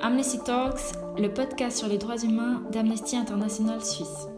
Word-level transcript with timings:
Amnesty 0.00 0.38
Talks, 0.38 0.92
le 1.18 1.26
podcast 1.26 1.78
sur 1.78 1.88
les 1.88 1.98
droits 1.98 2.22
humains 2.22 2.62
d'Amnesty 2.70 3.16
International 3.16 3.84
Suisse. 3.84 4.28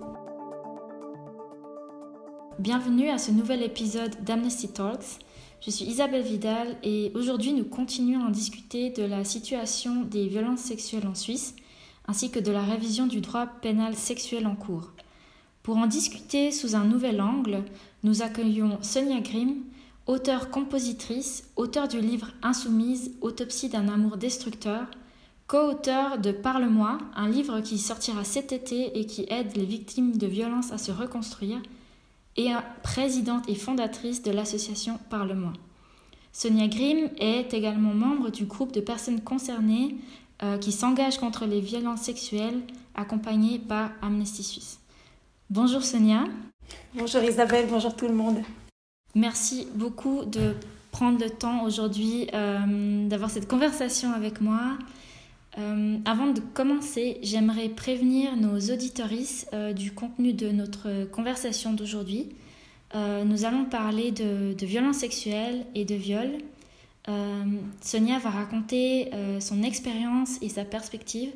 Bienvenue 2.59 3.11
à 3.11 3.19
ce 3.19 3.31
nouvel 3.31 3.63
épisode 3.63 4.25
d'Amnesty 4.25 4.69
Talks. 4.69 5.19
Je 5.61 5.71
suis 5.71 5.85
Isabelle 5.85 6.23
Vidal 6.23 6.79
et 6.83 7.13
aujourd'hui 7.15 7.53
nous 7.53 7.67
continuons 7.67 8.25
à 8.25 8.31
discuter 8.31 8.89
de 8.89 9.03
la 9.03 9.23
situation 9.23 10.03
des 10.03 10.29
violences 10.29 10.61
sexuelles 10.61 11.07
en 11.07 11.15
Suisse 11.15 11.55
ainsi 12.09 12.31
que 12.31 12.41
de 12.41 12.53
la 12.53 12.63
révision 12.63 13.07
du 13.07 13.21
droit 13.21 13.47
pénal 13.47 13.95
sexuel 13.95 14.47
en 14.47 14.57
cours. 14.57 14.93
Pour 15.63 15.77
en 15.77 15.87
discuter 15.87 16.53
sous 16.53 16.75
un 16.75 16.85
nouvel 16.85 17.21
angle, 17.21 17.65
nous 18.03 18.23
accueillons 18.23 18.79
Sonia 18.81 19.21
Grimm, 19.21 19.57
auteure-compositrice, 20.07 21.45
auteure 21.57 21.87
du 21.87 22.01
livre 22.01 22.29
Insoumise, 22.43 23.13
Autopsie 23.21 23.69
d'un 23.69 23.89
amour 23.89 24.17
destructeur, 24.17 24.87
co-auteur 25.51 26.19
de 26.19 26.31
Parle-moi, 26.31 26.99
un 27.17 27.29
livre 27.29 27.59
qui 27.59 27.77
sortira 27.79 28.23
cet 28.23 28.53
été 28.53 28.97
et 29.01 29.05
qui 29.05 29.27
aide 29.29 29.57
les 29.57 29.65
victimes 29.65 30.17
de 30.17 30.29
violences 30.29 30.71
à 30.71 30.79
se 30.79 30.93
reconstruire, 30.93 31.61
et 32.37 32.51
présidente 32.85 33.49
et 33.49 33.57
fondatrice 33.57 34.23
de 34.23 34.31
l'association 34.31 35.01
Parle-moi. 35.11 35.53
Sonia 36.33 36.69
Grimm 36.69 37.11
est 37.19 37.53
également 37.53 37.93
membre 37.93 38.31
du 38.31 38.45
groupe 38.45 38.71
de 38.71 38.81
personnes 38.81 39.23
concernées 39.23 39.97
euh, 40.45 40.57
qui 40.57 40.71
s'engagent 40.71 41.19
contre 41.19 41.47
les 41.47 41.61
violences 41.61 42.03
sexuelles, 42.03 42.61
accompagnée 42.95 43.59
par 43.59 43.91
Amnesty 44.03 44.45
Suisse. 44.45 44.79
Bonjour 45.51 45.83
Sonia. 45.83 46.27
Bonjour 46.95 47.25
Isabelle, 47.25 47.67
bonjour 47.69 47.97
tout 47.97 48.07
le 48.07 48.15
monde. 48.15 48.39
Merci 49.17 49.67
beaucoup 49.75 50.25
de 50.27 50.55
prendre 50.93 51.19
le 51.19 51.29
temps 51.29 51.65
aujourd'hui 51.65 52.29
euh, 52.35 53.09
d'avoir 53.09 53.31
cette 53.31 53.49
conversation 53.49 54.13
avec 54.13 54.41
moi. 54.41 54.79
Euh, 55.59 55.99
avant 56.05 56.29
de 56.29 56.41
commencer, 56.41 57.19
j'aimerais 57.23 57.69
prévenir 57.69 58.37
nos 58.37 58.59
auditorices 58.73 59.47
euh, 59.53 59.73
du 59.73 59.93
contenu 59.93 60.33
de 60.33 60.51
notre 60.51 61.05
conversation 61.11 61.73
d'aujourd'hui. 61.73 62.29
nous 62.95 63.45
allons 63.45 63.67
parler 63.67 64.11
de, 64.11 64.67
violences 64.67 64.99
sexuelles 64.99 65.65
et 65.75 65.85
de 65.85 65.95
viol. 65.95 66.31
Sonia 67.81 68.19
va 68.19 68.31
raconter 68.31 69.11
son 69.41 69.63
expérience 69.63 70.39
et 70.43 70.49
sa 70.49 70.65
perspective 70.65 71.31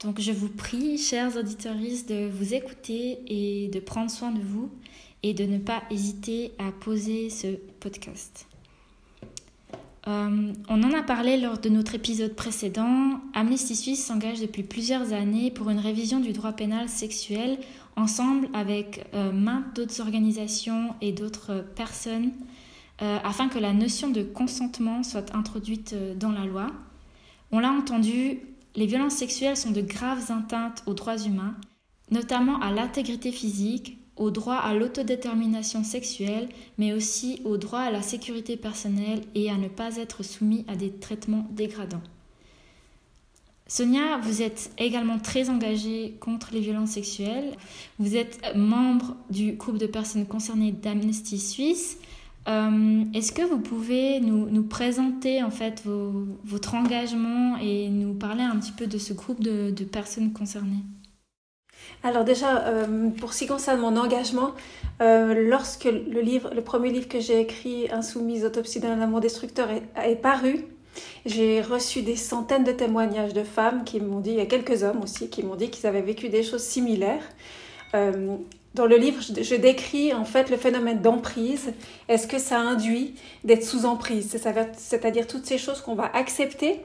donc 0.00 0.20
je 0.20 0.32
vous 0.32 0.48
prie, 0.48 0.98
chers 0.98 1.36
auditeurs, 1.36 1.74
de 1.74 2.28
vous 2.28 2.54
écouter 2.54 3.18
et 3.26 3.68
de 3.68 3.80
prendre 3.80 4.10
soin 4.10 4.30
de 4.30 4.40
vous 4.40 4.70
et 5.22 5.32
de 5.32 5.44
ne 5.44 5.58
pas 5.58 5.82
hésiter 5.90 6.52
à 6.58 6.70
poser 6.70 7.30
ce 7.30 7.56
podcast. 7.80 8.46
Euh, 10.08 10.52
on 10.68 10.82
en 10.84 10.92
a 10.92 11.02
parlé 11.02 11.36
lors 11.36 11.58
de 11.58 11.68
notre 11.68 11.96
épisode 11.96 12.34
précédent. 12.36 13.20
Amnesty 13.34 13.74
Suisse 13.74 14.04
s'engage 14.04 14.40
depuis 14.40 14.62
plusieurs 14.62 15.12
années 15.12 15.50
pour 15.50 15.68
une 15.68 15.80
révision 15.80 16.20
du 16.20 16.32
droit 16.32 16.52
pénal 16.52 16.88
sexuel 16.88 17.58
ensemble 17.96 18.48
avec 18.52 19.04
euh, 19.14 19.32
maintes 19.32 19.74
d'autres 19.74 20.00
organisations 20.00 20.94
et 21.00 21.10
d'autres 21.10 21.64
personnes 21.74 22.30
euh, 23.02 23.18
afin 23.24 23.48
que 23.48 23.58
la 23.58 23.72
notion 23.72 24.08
de 24.08 24.22
consentement 24.22 25.02
soit 25.02 25.34
introduite 25.34 25.96
dans 26.16 26.30
la 26.30 26.44
loi. 26.44 26.70
On 27.50 27.58
l'a 27.58 27.72
entendu, 27.72 28.38
les 28.76 28.86
violences 28.86 29.14
sexuelles 29.14 29.56
sont 29.56 29.72
de 29.72 29.80
graves 29.80 30.30
atteintes 30.30 30.84
aux 30.86 30.94
droits 30.94 31.18
humains, 31.18 31.56
notamment 32.12 32.60
à 32.60 32.70
l'intégrité 32.70 33.32
physique, 33.32 33.98
au 34.16 34.30
droit 34.30 34.56
à 34.56 34.74
l'autodétermination 34.74 35.84
sexuelle, 35.84 36.48
mais 36.78 36.92
aussi 36.92 37.40
au 37.44 37.56
droit 37.56 37.80
à 37.80 37.90
la 37.90 38.02
sécurité 38.02 38.56
personnelle 38.56 39.22
et 39.34 39.50
à 39.50 39.56
ne 39.56 39.68
pas 39.68 39.96
être 39.96 40.22
soumis 40.22 40.64
à 40.68 40.76
des 40.76 40.90
traitements 40.90 41.46
dégradants. 41.50 42.02
Sonia, 43.68 44.18
vous 44.22 44.42
êtes 44.42 44.70
également 44.78 45.18
très 45.18 45.50
engagée 45.50 46.16
contre 46.20 46.50
les 46.52 46.60
violences 46.60 46.90
sexuelles. 46.90 47.56
Vous 47.98 48.14
êtes 48.14 48.40
membre 48.54 49.16
du 49.28 49.52
groupe 49.52 49.78
de 49.78 49.86
personnes 49.86 50.26
concernées 50.26 50.70
d'Amnesty 50.70 51.38
Suisse. 51.40 51.98
Euh, 52.48 53.04
est-ce 53.12 53.32
que 53.32 53.42
vous 53.42 53.58
pouvez 53.58 54.20
nous, 54.20 54.62
présenter 54.62 55.42
en 55.42 55.50
fait 55.50 55.82
votre 56.44 56.74
engagement 56.74 57.56
et 57.56 57.88
nous 57.88 58.14
parler 58.14 58.42
un 58.42 58.56
petit 58.56 58.70
peu 58.70 58.86
de 58.86 58.98
ce 58.98 59.12
groupe 59.12 59.42
de, 59.42 59.84
personnes 59.84 60.32
concernées? 60.32 60.84
Alors 62.02 62.24
déjà, 62.24 62.66
euh, 62.66 63.08
pour 63.18 63.32
ce 63.32 63.40
qui 63.40 63.46
concerne 63.46 63.80
mon 63.80 63.96
engagement, 63.96 64.52
euh, 65.00 65.48
lorsque 65.48 65.84
le, 65.84 66.20
livre, 66.20 66.50
le 66.54 66.62
premier 66.62 66.90
livre 66.90 67.08
que 67.08 67.20
j'ai 67.20 67.40
écrit, 67.40 67.90
Insoumise, 67.90 68.44
Autopsie 68.44 68.80
d'un 68.80 69.00
amour 69.00 69.20
destructeur, 69.20 69.68
est, 69.70 70.16
paru, 70.16 70.64
j'ai 71.24 71.60
reçu 71.60 72.02
des 72.02 72.16
centaines 72.16 72.64
de 72.64 72.72
témoignages 72.72 73.34
de 73.34 73.42
femmes 73.44 73.84
qui 73.84 74.00
m'ont 74.00 74.20
dit, 74.20 74.40
a 74.40 74.46
quelques 74.46 74.82
hommes 74.82 75.02
aussi, 75.02 75.28
qui 75.28 75.42
m'ont 75.42 75.56
dit 75.56 75.70
qu'ils 75.70 75.86
avaient 75.86 76.02
vécu 76.02 76.28
des 76.28 76.42
choses 76.42 76.62
similaires. 76.62 77.24
Dans 78.76 78.84
le 78.84 78.98
livre, 78.98 79.22
je, 79.22 79.54
décris 79.54 80.12
en 80.12 80.26
fait 80.26 80.50
le 80.50 80.58
phénomène 80.58 81.00
d'emprise. 81.00 81.72
Est-ce 82.08 82.26
que 82.26 82.38
ça 82.38 82.58
induit 82.58 83.14
d'être 83.42 83.64
sous 83.64 83.86
emprise? 83.86 84.38
C'est-à-dire 84.76 85.26
toutes 85.26 85.46
ces 85.46 85.56
choses 85.56 85.80
qu'on 85.80 85.94
va 85.94 86.10
accepter 86.14 86.82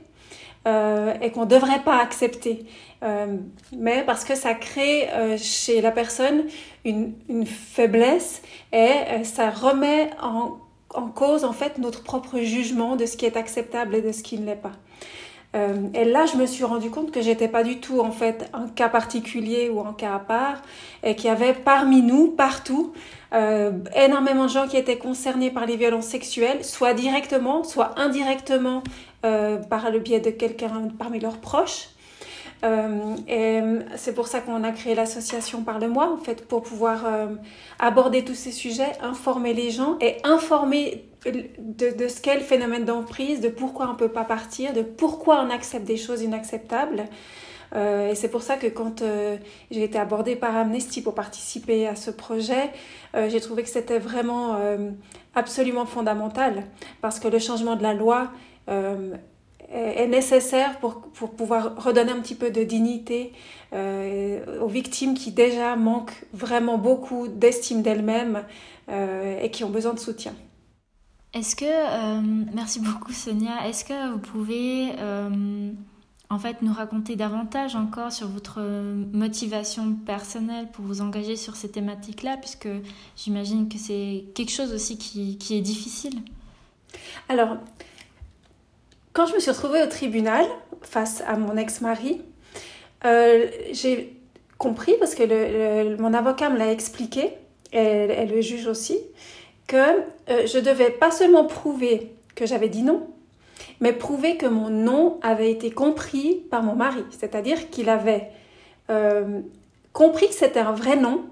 euh, 0.68 1.16
et 1.22 1.32
qu'on 1.32 1.42
ne 1.42 1.50
devrait 1.50 1.82
pas 1.84 1.98
accepter. 2.00 2.68
Euh, 3.02 3.38
mais 3.76 4.04
parce 4.06 4.24
que 4.24 4.36
ça 4.36 4.54
crée 4.54 5.10
euh, 5.10 5.36
chez 5.36 5.82
la 5.82 5.90
personne 5.90 6.44
une, 6.86 7.16
faiblesse 7.48 8.44
et 8.72 9.24
ça 9.24 9.50
remet 9.50 10.12
en, 10.22 10.60
en, 10.94 11.08
cause 11.08 11.46
en 11.46 11.52
fait 11.52 11.80
notre 11.80 12.04
propre 12.04 12.38
jugement 12.42 12.96
de 12.96 13.08
ce 13.08 13.18
qui 13.18 13.26
est 13.26 13.38
acceptable 13.38 13.96
et 13.96 14.04
de 14.04 14.12
ce 14.12 14.22
qui 14.22 14.38
ne 14.38 14.46
l'est 14.46 14.56
pas. 14.56 14.74
Et 15.94 16.06
là, 16.06 16.26
je 16.28 16.38
me 16.38 16.46
suis 16.46 16.64
rendu 16.64 16.90
compte 16.90 17.12
que 17.12 17.22
j'étais 17.22 17.50
pas 17.50 17.64
du 17.64 17.82
tout 17.82 18.00
en 18.00 18.12
fait 18.12 18.50
un 18.54 18.70
cas 18.70 18.88
particulier 18.88 19.70
ou 19.70 19.82
un 19.82 19.92
cas 19.92 20.16
à 20.16 20.20
part, 20.20 20.62
et 21.04 21.14
qu'il 21.14 21.26
y 21.26 21.30
avait 21.30 21.54
parmi 21.54 22.02
nous, 22.02 22.28
partout, 22.30 22.94
énormément 23.34 24.46
de 24.46 24.50
gens 24.50 24.70
qui 24.70 24.78
étaient 24.78 24.98
concernés 24.98 25.52
par 25.52 25.66
les 25.66 25.76
violences 25.76 26.06
sexuelles, 26.06 26.64
soit 26.64 26.94
directement, 26.94 27.66
soit 27.66 28.00
indirectement 28.00 28.82
par 29.22 29.92
le 29.92 30.00
biais 30.00 30.20
de 30.20 30.32
quelqu'un 30.32 30.90
parmi 30.98 31.20
leurs 31.20 31.38
proches. 31.38 31.90
Euh, 32.64 33.16
et 33.28 33.60
c'est 33.96 34.14
pour 34.14 34.28
ça 34.28 34.40
qu'on 34.40 34.64
a 34.64 34.72
créé 34.72 34.94
l'association 34.96 35.64
Parle-moi, 35.64 36.12
en 36.12 36.18
fait, 36.18 36.48
pour 36.48 36.62
pouvoir 36.62 37.06
euh, 37.06 37.28
aborder 37.80 38.24
tous 38.24 38.36
ces 38.36 38.52
sujets, 38.52 38.92
informer 39.02 39.54
les 39.54 39.72
gens 39.72 39.98
et 40.00 40.18
informer 40.24 41.06
de, 41.26 41.98
de 41.98 42.08
ce 42.08 42.22
qu'est 42.22 42.36
le 42.36 42.42
phénomène 42.42 42.86
d'emprise, 42.86 43.42
de 43.42 43.50
pourquoi 43.50 43.88
on 43.88 43.94
ne 43.94 43.98
peut 43.98 44.10
pas 44.10 44.24
partir, 44.24 44.74
de 44.74 44.82
pourquoi 44.82 45.44
on 45.44 45.50
accepte 45.50 45.86
des 45.86 45.98
choses 45.98 46.22
inacceptables. 46.22 47.06
Euh, 47.74 48.10
et 48.10 48.16
c'est 48.16 48.28
pour 48.28 48.42
ça 48.42 48.58
que 48.58 48.68
quand 48.68 49.02
euh, 49.02 49.38
j'ai 49.70 49.84
été 49.84 49.98
abordée 49.98 50.36
par 50.36 50.56
Amnesty 50.56 51.02
pour 51.02 51.16
participer 51.16 51.88
à 51.88 51.96
ce 51.96 52.12
projet, 52.12 52.72
euh, 53.16 53.30
j'ai 53.30 53.40
trouvé 53.40 53.64
que 53.64 53.70
c'était 53.70 54.00
vraiment 54.00 54.58
absolument 55.36 55.86
fondamental 55.86 56.64
parce 57.02 57.20
que 57.20 57.28
le 57.28 57.40
changement 57.40 57.76
de 57.76 57.84
la 57.84 57.94
loi 57.94 58.32
est 59.70 60.08
nécessaire 60.08 60.80
pour, 60.80 61.02
pour, 61.02 61.32
pouvoir 61.32 61.82
redonner 61.82 62.12
un 62.12 62.20
petit 62.20 62.36
peu 62.36 62.52
de 62.52 62.64
dignité 62.64 63.32
aux 63.74 64.68
victimes 64.68 65.14
qui 65.14 65.32
déjà 65.32 65.76
manquent 65.76 66.26
vraiment 66.34 66.78
beaucoup 66.78 67.28
d'estime 67.28 67.82
d'elles-mêmes 67.82 68.44
et 68.90 69.50
qui 69.52 69.64
ont 69.64 69.70
besoin 69.70 69.94
de 69.94 70.00
soutien. 70.00 70.34
Est-ce 71.34 71.56
que, 71.56 72.22
merci 72.54 72.82
beaucoup 72.82 73.14
Sonia, 73.14 73.68
est-ce 73.68 73.86
que 73.86 74.12
vous 74.12 74.20
pouvez 74.20 74.92
en 76.32 76.40
fait 76.40 76.62
nous 76.62 76.74
raconter 76.74 77.18
davantage 77.18 77.76
encore 77.76 78.12
sur 78.12 78.28
votre 78.30 78.62
motivation 79.14 79.94
personnelle 79.94 80.70
pour 80.72 80.86
vous 80.86 81.02
engager 81.02 81.36
sur 81.36 81.58
ces 81.58 81.70
thématiques-là, 81.70 82.38
puisque 82.38 82.70
j'imagine 83.18 83.68
que 83.68 83.78
c'est 83.78 84.24
quelque 84.34 84.52
chose 84.52 84.74
aussi 84.74 84.98
qui, 84.98 85.38
qui, 85.38 85.58
est 85.58 85.62
difficile? 85.62 86.22
Alors, 87.28 87.58
quand 89.14 89.26
je 89.26 89.34
me 89.34 89.40
suis 89.40 89.52
retrouvée 89.52 89.84
au 89.84 89.88
tribunal 89.88 90.46
face 90.82 91.22
à 91.28 91.36
mon 91.36 91.58
ex-mari, 91.58 92.22
euh, 93.06 93.48
j'ai 93.72 94.16
compris, 94.58 94.96
parce 95.00 95.16
que 95.16 96.00
mon 96.00 96.14
avocat 96.14 96.50
me 96.50 96.58
l'a 96.58 96.72
expliqué, 96.72 97.34
et, 97.74 98.26
le 98.26 98.42
juge 98.42 98.68
aussi, 98.68 99.00
que 99.68 99.78
euh, 99.78 100.46
je 100.46 100.60
devais 100.60 100.90
pas 100.90 101.12
seulement 101.12 101.46
prouver 101.46 102.12
que 102.36 102.46
j'avais 102.46 102.70
dit 102.70 102.84
non, 102.84 103.08
mais 103.80 103.94
prouver 103.94 104.38
que 104.38 104.46
mon 104.46 104.70
nom 104.70 105.20
avait 105.22 105.52
été 105.52 105.72
compris 105.72 106.44
par 106.50 106.64
mon 106.64 106.76
mari, 106.76 107.04
c'est-à-dire 107.18 107.70
qu'il 107.70 107.90
avait 107.90 108.30
euh, 108.90 109.40
compris 109.94 110.28
que 110.28 110.34
c'était 110.34 110.60
un 110.60 110.74
vrai 110.74 110.96
nom 110.96 111.26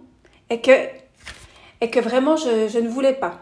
et 0.50 0.62
que, 0.62 0.72
et 1.82 1.90
que 1.90 2.00
vraiment 2.00 2.36
je, 2.36 2.68
je 2.68 2.80
ne 2.80 2.88
voulais 2.88 3.14
pas. 3.14 3.40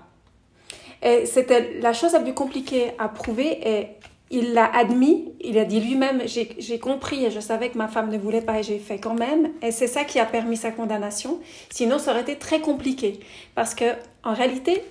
Et 1.03 1.25
c'était 1.27 1.79
la 1.79 1.93
chose 1.93 2.13
la 2.13 2.19
plus 2.19 2.33
compliquée 2.33 2.91
à 2.97 3.07
prouver 3.07 3.59
et 3.63 3.87
il 4.29 4.53
l'a 4.53 4.65
admis, 4.65 5.31
il 5.41 5.57
a 5.57 5.65
dit 5.65 5.79
lui-même, 5.79 6.23
j'ai 6.25 6.79
compris 6.79 7.25
et 7.25 7.31
je 7.31 7.39
savais 7.39 7.69
que 7.69 7.77
ma 7.77 7.87
femme 7.87 8.09
ne 8.09 8.17
voulait 8.17 8.41
pas 8.41 8.59
et 8.59 8.63
j'ai 8.63 8.79
fait 8.79 8.99
quand 8.99 9.13
même. 9.13 9.51
Et 9.61 9.71
c'est 9.71 9.87
ça 9.87 10.03
qui 10.03 10.19
a 10.19 10.25
permis 10.25 10.57
sa 10.57 10.71
condamnation. 10.71 11.39
Sinon, 11.69 11.97
ça 11.97 12.11
aurait 12.11 12.21
été 12.21 12.35
très 12.35 12.59
compliqué. 12.59 13.19
Parce 13.55 13.73
que, 13.73 13.85
en 14.23 14.33
réalité, 14.33 14.83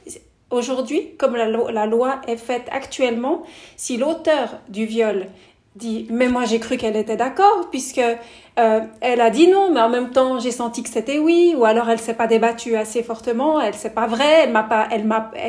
Aujourd'hui, 0.50 1.08
comme 1.18 1.34
la, 1.34 1.86
loi 1.86 2.20
est 2.28 2.36
faite 2.36 2.68
actuellement, 2.70 3.42
si 3.76 3.96
l'auteur 3.96 4.60
du 4.68 4.86
viol 4.86 5.26
dit 5.74 6.06
mais 6.08 6.28
moi 6.28 6.44
j'ai 6.46 6.60
cru 6.60 6.78
qu'elle 6.78 6.96
était 6.96 7.16
d'accord 7.16 7.68
puisque 7.70 7.98
euh, 7.98 8.80
elle 9.00 9.20
a 9.20 9.28
dit 9.28 9.48
non 9.48 9.70
mais 9.70 9.80
en 9.80 9.90
même 9.90 10.10
temps 10.10 10.38
j'ai 10.38 10.52
senti 10.52 10.82
que 10.82 10.88
c'était 10.88 11.18
oui 11.18 11.54
ou 11.54 11.66
alors 11.66 11.90
elle 11.90 11.98
s'est 11.98 12.14
pas 12.14 12.26
débattue 12.26 12.76
assez 12.76 13.02
fortement 13.02 13.60
elle 13.60 13.74
c'est 13.74 13.92
pas 13.92 14.06
vrai 14.06 14.44
elle 14.44 14.52
m'a 14.52 14.62
pas 14.62 14.88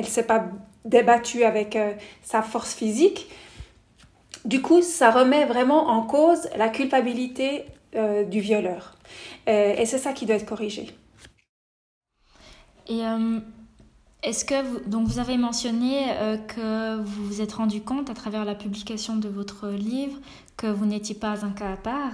s'est 0.04 0.24
pas 0.24 0.44
débattue 0.84 1.46
avec 1.46 1.78
euh, 1.78 1.94
sa 2.24 2.42
force 2.42 2.74
physique 2.74 3.30
du 4.48 4.62
coup 4.62 4.82
ça 4.82 5.12
remet 5.12 5.46
vraiment 5.46 5.90
en 5.90 6.02
cause 6.02 6.50
la 6.58 6.70
culpabilité 6.70 7.66
euh, 7.96 8.24
du 8.24 8.40
violeur. 8.40 8.96
Et 9.46 9.86
c'est 9.86 9.98
ça 9.98 10.12
qui 10.12 10.26
doit 10.26 10.36
être 10.36 10.46
corrigé. 10.46 10.88
Et 12.90 13.02
est-ce 14.24 14.46
que 14.46 14.62
vous, 14.62 14.80
donc 14.90 15.08
vous 15.08 15.20
avez 15.20 15.38
mentionné 15.38 16.06
euh, 16.10 16.38
que 16.38 17.00
vous 17.02 17.26
vous 17.26 17.42
êtes 17.42 17.54
rendu 17.54 17.82
compte 17.82 18.10
à 18.10 18.14
travers 18.14 18.46
la 18.46 18.56
publication 18.56 19.16
de 19.16 19.30
votre 19.30 19.70
livre 19.70 20.18
que 20.58 20.68
vous 20.68 20.86
n'étiez 20.86 21.16
pas 21.16 21.46
un 21.46 21.52
cas 21.52 21.74
à 21.74 21.78
part. 21.78 22.14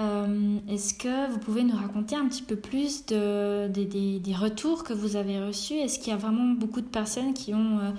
Euh, 0.00 0.58
est-ce 0.68 0.92
que 0.92 1.30
vous 1.30 1.38
pouvez 1.38 1.62
nous 1.62 1.76
raconter 1.76 2.16
un 2.16 2.26
petit 2.26 2.42
peu 2.42 2.56
plus 2.56 3.06
de, 3.06 3.68
des 3.68 4.34
retours 4.34 4.82
que 4.82 4.92
vous 4.92 5.14
avez 5.14 5.40
reçus? 5.40 5.74
Est-ce 5.74 5.98
qu'il 6.00 6.08
y 6.08 6.12
a 6.12 6.16
vraiment 6.16 6.46
beaucoup 6.46 6.80
de 6.80 6.86
personnes 6.86 7.32
qui 7.32 7.54
ont 7.54 7.78
euh, 7.78 7.90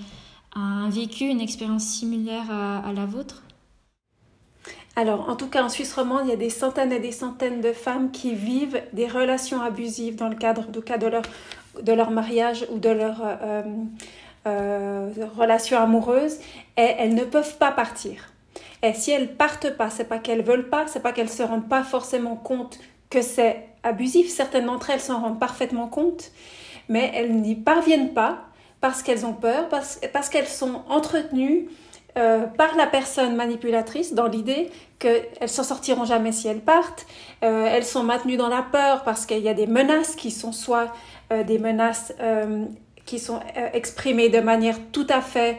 un, 0.53 0.89
vécu 0.89 1.23
une 1.23 1.41
expérience 1.41 1.85
similaire 1.85 2.51
à, 2.51 2.91
la 2.93 3.05
vôtre? 3.05 3.43
Alors, 4.97 5.29
en 5.29 5.37
tout 5.37 5.47
cas, 5.47 5.63
en 5.63 5.69
Suisse 5.69 5.93
romande, 5.93 6.23
il 6.25 6.31
y 6.31 6.33
a 6.33 6.37
des 6.37 6.49
centaines 6.49 6.91
et 6.91 6.99
des 6.99 7.13
centaines 7.13 7.61
de 7.61 7.71
femmes 7.71 8.11
qui 8.11 8.35
vivent 8.35 8.81
des 8.91 9.07
relations 9.07 9.61
abusives 9.61 10.15
dans 10.15 10.27
le 10.27 10.35
cadre 10.35 10.67
du 10.67 10.81
cas 10.81 10.97
de 10.97 11.07
leur 11.07 11.23
de 11.81 11.93
leur 11.93 12.11
mariage 12.11 12.65
ou 12.69 12.79
de 12.79 12.89
leur 12.89 13.21
euh, 13.23 13.63
euh, 14.47 15.09
relation 15.37 15.77
amoureuse 15.77 16.37
et 16.77 16.95
elles 16.97 17.15
ne 17.15 17.23
peuvent 17.23 17.57
pas 17.57 17.71
partir. 17.71 18.33
Et 18.83 18.93
si 18.93 19.11
elles 19.11 19.35
partent 19.35 19.69
pas, 19.77 19.89
c'est 19.89 20.05
pas 20.05 20.17
qu'elles 20.17 20.41
veulent 20.41 20.69
pas, 20.69 20.87
c'est 20.87 21.01
pas 21.01 21.13
qu'elles 21.13 21.29
se 21.29 21.43
rendent 21.43 21.69
pas 21.69 21.83
forcément 21.83 22.35
compte 22.35 22.79
que 23.09 23.21
c'est 23.21 23.67
abusif. 23.83 24.29
Certaines 24.29 24.65
d'entre 24.65 24.89
elles 24.89 24.99
s'en 24.99 25.21
rendent 25.21 25.39
parfaitement 25.39 25.87
compte, 25.87 26.31
mais 26.89 27.11
elles 27.15 27.33
n'y 27.33 27.55
parviennent 27.55 28.13
pas 28.13 28.39
parce 28.81 29.03
qu'elles 29.03 29.25
ont 29.25 29.33
peur, 29.33 29.69
parce, 29.69 29.99
parce 30.11 30.29
qu'elles 30.29 30.47
sont 30.47 30.81
entretenues 30.89 31.69
euh, 32.17 32.45
par 32.45 32.75
la 32.75 32.87
personne 32.87 33.35
manipulatrice 33.35 34.13
dans 34.13 34.27
l'idée 34.27 34.69
qu'elles 34.99 35.29
s'en 35.47 35.63
sortiront 35.63 36.05
jamais 36.05 36.31
si 36.31 36.47
elles 36.47 36.61
partent. 36.61 37.07
elles 37.41 37.83
sont 37.83 38.03
maintenues 38.03 38.37
dans 38.37 38.49
la 38.49 38.61
peur 38.61 39.03
parce 39.03 39.25
qu'il 39.25 39.39
y 39.39 39.49
a 39.49 39.55
des 39.55 39.65
menaces 39.65 40.15
qui 40.15 40.29
sont 40.29 40.51
soit 40.51 40.93
euh, 41.31 41.43
des 41.43 41.59
menaces 41.59 42.13
euh, 42.19 42.65
qui 43.05 43.17
sont 43.17 43.39
euh, 43.57 43.69
exprimées 43.73 44.27
de 44.29 44.41
manière 44.41 44.77
tout 44.91 45.07
à 45.09 45.21
fait 45.21 45.57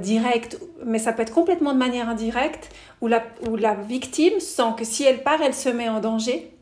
directe, 0.00 0.56
mais 0.86 1.00
ça 1.00 1.12
peut 1.12 1.22
être 1.22 1.34
complètement 1.34 1.72
de 1.72 1.78
manière 1.78 2.08
indirecte, 2.08 2.72
où 3.00 3.08
la, 3.08 3.24
où 3.50 3.56
la 3.56 3.74
victime 3.74 4.38
sent 4.38 4.74
que 4.76 4.84
si 4.84 5.02
elle 5.02 5.24
part, 5.24 5.42
elle 5.42 5.52
se 5.52 5.68
met 5.68 5.88
en 5.88 5.98
danger. 5.98 6.52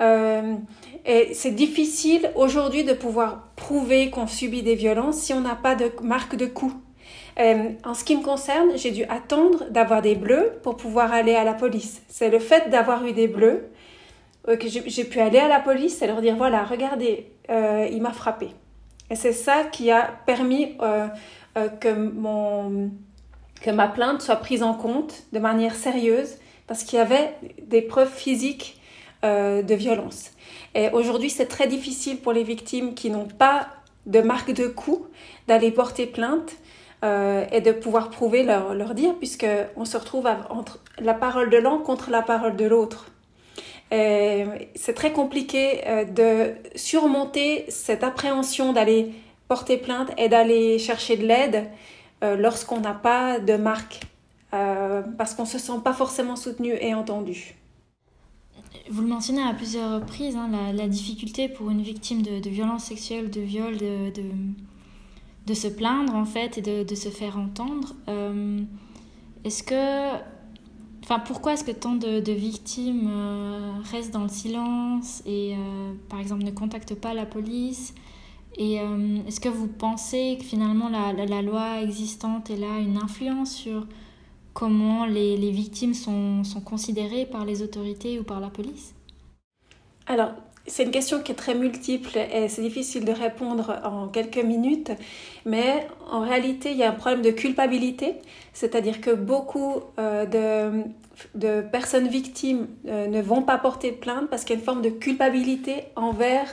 et 0.00 1.34
c'est 1.34 1.50
difficile 1.50 2.30
aujourd'hui 2.34 2.84
de 2.84 2.94
pouvoir 2.94 3.48
prouver 3.54 4.08
qu'on 4.08 4.26
subit 4.26 4.62
des 4.62 4.76
violences 4.76 5.18
si 5.18 5.34
on 5.34 5.42
n'a 5.42 5.54
pas 5.54 5.74
de 5.74 5.92
marque 6.02 6.34
de 6.34 6.46
coup. 6.46 6.72
En 7.38 7.94
ce 7.94 8.04
qui 8.04 8.16
me 8.16 8.22
concerne, 8.22 8.76
j'ai 8.76 8.90
dû 8.90 9.04
attendre 9.04 9.64
d'avoir 9.70 10.02
des 10.02 10.14
bleus 10.14 10.52
pour 10.62 10.76
pouvoir 10.76 11.12
aller 11.12 11.34
à 11.34 11.44
la 11.44 11.54
police. 11.54 12.02
C'est 12.08 12.30
le 12.30 12.38
fait 12.38 12.70
d'avoir 12.70 13.06
eu 13.06 13.12
des 13.12 13.28
bleus 13.28 13.70
que 14.46 14.68
j'ai 14.68 15.04
pu 15.04 15.20
aller 15.20 15.38
à 15.38 15.48
la 15.48 15.60
police 15.60 16.02
et 16.02 16.06
leur 16.06 16.20
dire 16.20 16.36
voilà, 16.36 16.64
regardez, 16.64 17.32
euh, 17.50 17.88
il 17.90 18.00
m'a 18.02 18.12
frappé. 18.12 18.48
Et 19.10 19.16
c'est 19.16 19.32
ça 19.32 19.64
qui 19.64 19.90
a 19.90 20.10
permis 20.26 20.76
euh, 20.80 21.06
euh, 21.58 21.68
que, 21.68 21.92
mon, 21.92 22.90
que 23.60 23.70
ma 23.70 23.88
plainte 23.88 24.22
soit 24.22 24.36
prise 24.36 24.62
en 24.62 24.74
compte 24.74 25.24
de 25.32 25.38
manière 25.38 25.74
sérieuse 25.74 26.36
parce 26.66 26.84
qu'il 26.84 26.98
y 26.98 27.02
avait 27.02 27.34
des 27.62 27.82
preuves 27.82 28.12
physiques 28.12 28.78
de 29.24 29.74
violence. 29.74 30.32
Et 30.74 30.88
aujourd'hui, 30.90 31.30
c'est 31.30 31.46
très 31.46 31.68
difficile 31.68 32.18
pour 32.18 32.32
les 32.32 32.42
victimes 32.42 32.94
qui 32.94 33.08
n'ont 33.08 33.28
pas 33.28 33.68
de 34.06 34.20
marque 34.20 34.50
de 34.52 34.66
coup 34.66 35.06
d'aller 35.46 35.70
porter 35.70 36.06
plainte 36.06 36.56
et 37.02 37.60
de 37.60 37.72
pouvoir 37.72 38.10
prouver 38.10 38.44
leur, 38.44 38.74
leur 38.74 38.94
dire, 38.94 39.14
puisqu'on 39.16 39.84
se 39.84 39.96
retrouve 39.96 40.28
entre 40.50 40.78
la 41.00 41.14
parole 41.14 41.50
de 41.50 41.56
l'un 41.56 41.78
contre 41.78 42.10
la 42.10 42.22
parole 42.22 42.54
de 42.54 42.64
l'autre. 42.64 43.12
Euh, 43.92 44.58
c'est 44.74 44.94
très 44.94 45.12
compliqué 45.12 45.86
euh, 45.86 46.04
de 46.04 46.54
surmonter 46.76 47.66
cette 47.68 48.02
appréhension 48.02 48.72
d'aller 48.72 49.12
porter 49.48 49.76
plainte 49.76 50.10
et 50.16 50.30
d'aller 50.30 50.78
chercher 50.78 51.18
de 51.18 51.26
l'aide 51.26 51.68
euh, 52.24 52.36
lorsqu'on 52.36 52.80
n'a 52.80 52.94
pas 52.94 53.38
de 53.38 53.56
marque, 53.56 54.00
parce 54.50 55.34
qu'on 55.34 55.44
ne 55.44 55.48
se 55.48 55.58
sent 55.58 55.80
pas 55.82 55.94
forcément 55.94 56.36
soutenu 56.36 56.74
et 56.78 56.94
entendu. 56.94 57.54
Vous 58.90 59.00
le 59.00 59.08
mentionnez 59.08 59.42
à 59.42 59.54
plusieurs 59.54 59.94
reprises, 59.94 60.36
hein, 60.36 60.50
la, 60.74 60.88
difficulté 60.88 61.48
pour 61.48 61.70
une 61.70 61.80
victime 61.80 62.20
de, 62.20 62.38
de 62.38 62.50
violence 62.50 62.84
sexuelle, 62.84 63.30
de 63.30 63.40
viol, 63.40 63.78
de, 63.78 64.12
de, 65.46 65.54
se 65.54 65.68
plaindre 65.68 66.14
en 66.14 66.24
fait 66.24 66.58
et 66.58 66.62
de, 66.62 66.82
de 66.82 66.94
se 66.94 67.08
faire 67.08 67.38
entendre. 67.38 67.94
Est-ce 69.44 69.62
que 69.62 70.20
Enfin, 71.04 71.18
pourquoi 71.18 71.54
est-ce 71.54 71.64
que 71.64 71.72
tant 71.72 71.96
de, 71.96 72.32
victimes 72.32 73.08
euh, 73.10 73.72
restent 73.90 74.12
dans 74.12 74.22
le 74.22 74.28
silence 74.28 75.22
et, 75.26 75.54
euh, 75.54 75.92
par 76.08 76.20
exemple, 76.20 76.44
ne 76.44 76.52
contactent 76.52 76.94
pas 76.94 77.12
la 77.12 77.26
police? 77.26 77.92
Et 78.56 78.80
euh, 78.80 79.18
est-ce 79.26 79.40
que 79.40 79.48
vous 79.48 79.66
pensez 79.66 80.36
que 80.38 80.44
finalement 80.44 80.88
la, 80.88 81.12
la, 81.12 81.42
loi 81.42 81.80
existante 81.82 82.50
est 82.50 82.56
là 82.56 82.78
une 82.78 82.98
influence 82.98 83.52
sur 83.52 83.86
comment 84.52 85.06
les, 85.06 85.36
les 85.36 85.50
victimes 85.50 85.94
sont, 85.94 86.44
sont, 86.44 86.60
considérées 86.60 87.26
par 87.26 87.46
les 87.46 87.62
autorités 87.62 88.20
ou 88.20 88.24
par 88.24 88.40
la 88.40 88.50
police? 88.50 88.94
Alors, 90.06 90.32
c'est 90.66 90.84
une 90.84 90.90
question 90.90 91.20
qui 91.20 91.32
est 91.32 91.36
très 91.36 91.54
multiple 91.54 92.16
et 92.16 92.48
c'est 92.48 92.62
difficile 92.62 93.04
de 93.04 93.12
répondre 93.12 93.80
en 93.84 94.06
quelques 94.08 94.38
minutes, 94.38 94.92
mais 95.44 95.86
en 96.10 96.20
réalité, 96.20 96.70
il 96.70 96.76
y 96.76 96.84
a 96.84 96.90
un 96.90 96.94
problème 96.94 97.22
de 97.22 97.30
culpabilité, 97.30 98.14
c'est-à-dire 98.52 99.00
que 99.00 99.10
beaucoup 99.10 99.82
euh, 99.98 100.24
de, 100.24 100.84
de, 101.34 101.62
personnes 101.62 102.06
victimes 102.06 102.68
euh, 102.86 103.08
ne 103.08 103.20
vont 103.20 103.42
pas 103.42 103.58
porter 103.58 103.90
plainte 103.90 104.28
parce 104.30 104.44
qu'il 104.44 104.54
y 104.54 104.56
a 104.56 104.60
une 104.60 104.64
forme 104.64 104.82
de 104.82 104.90
culpabilité 104.90 105.84
envers 105.96 106.46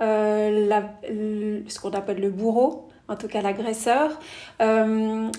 euh, 0.00 0.68
la, 0.68 0.84
ce 1.08 1.80
qu'on 1.80 1.90
appelle 1.90 2.20
le 2.20 2.30
bourreau, 2.30 2.88
en 3.08 3.16
tout 3.16 3.26
cas 3.26 3.42
l'agresseur, 3.42 4.20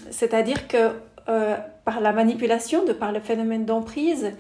c'est-à-dire 0.10 0.68
que 0.68 0.92
par 1.86 2.02
la 2.02 2.12
manipulation, 2.12 2.84
de 2.84 2.92
par 2.92 3.14
le 3.14 3.22
phénomène 3.22 3.64
d'emprise, 3.64 4.34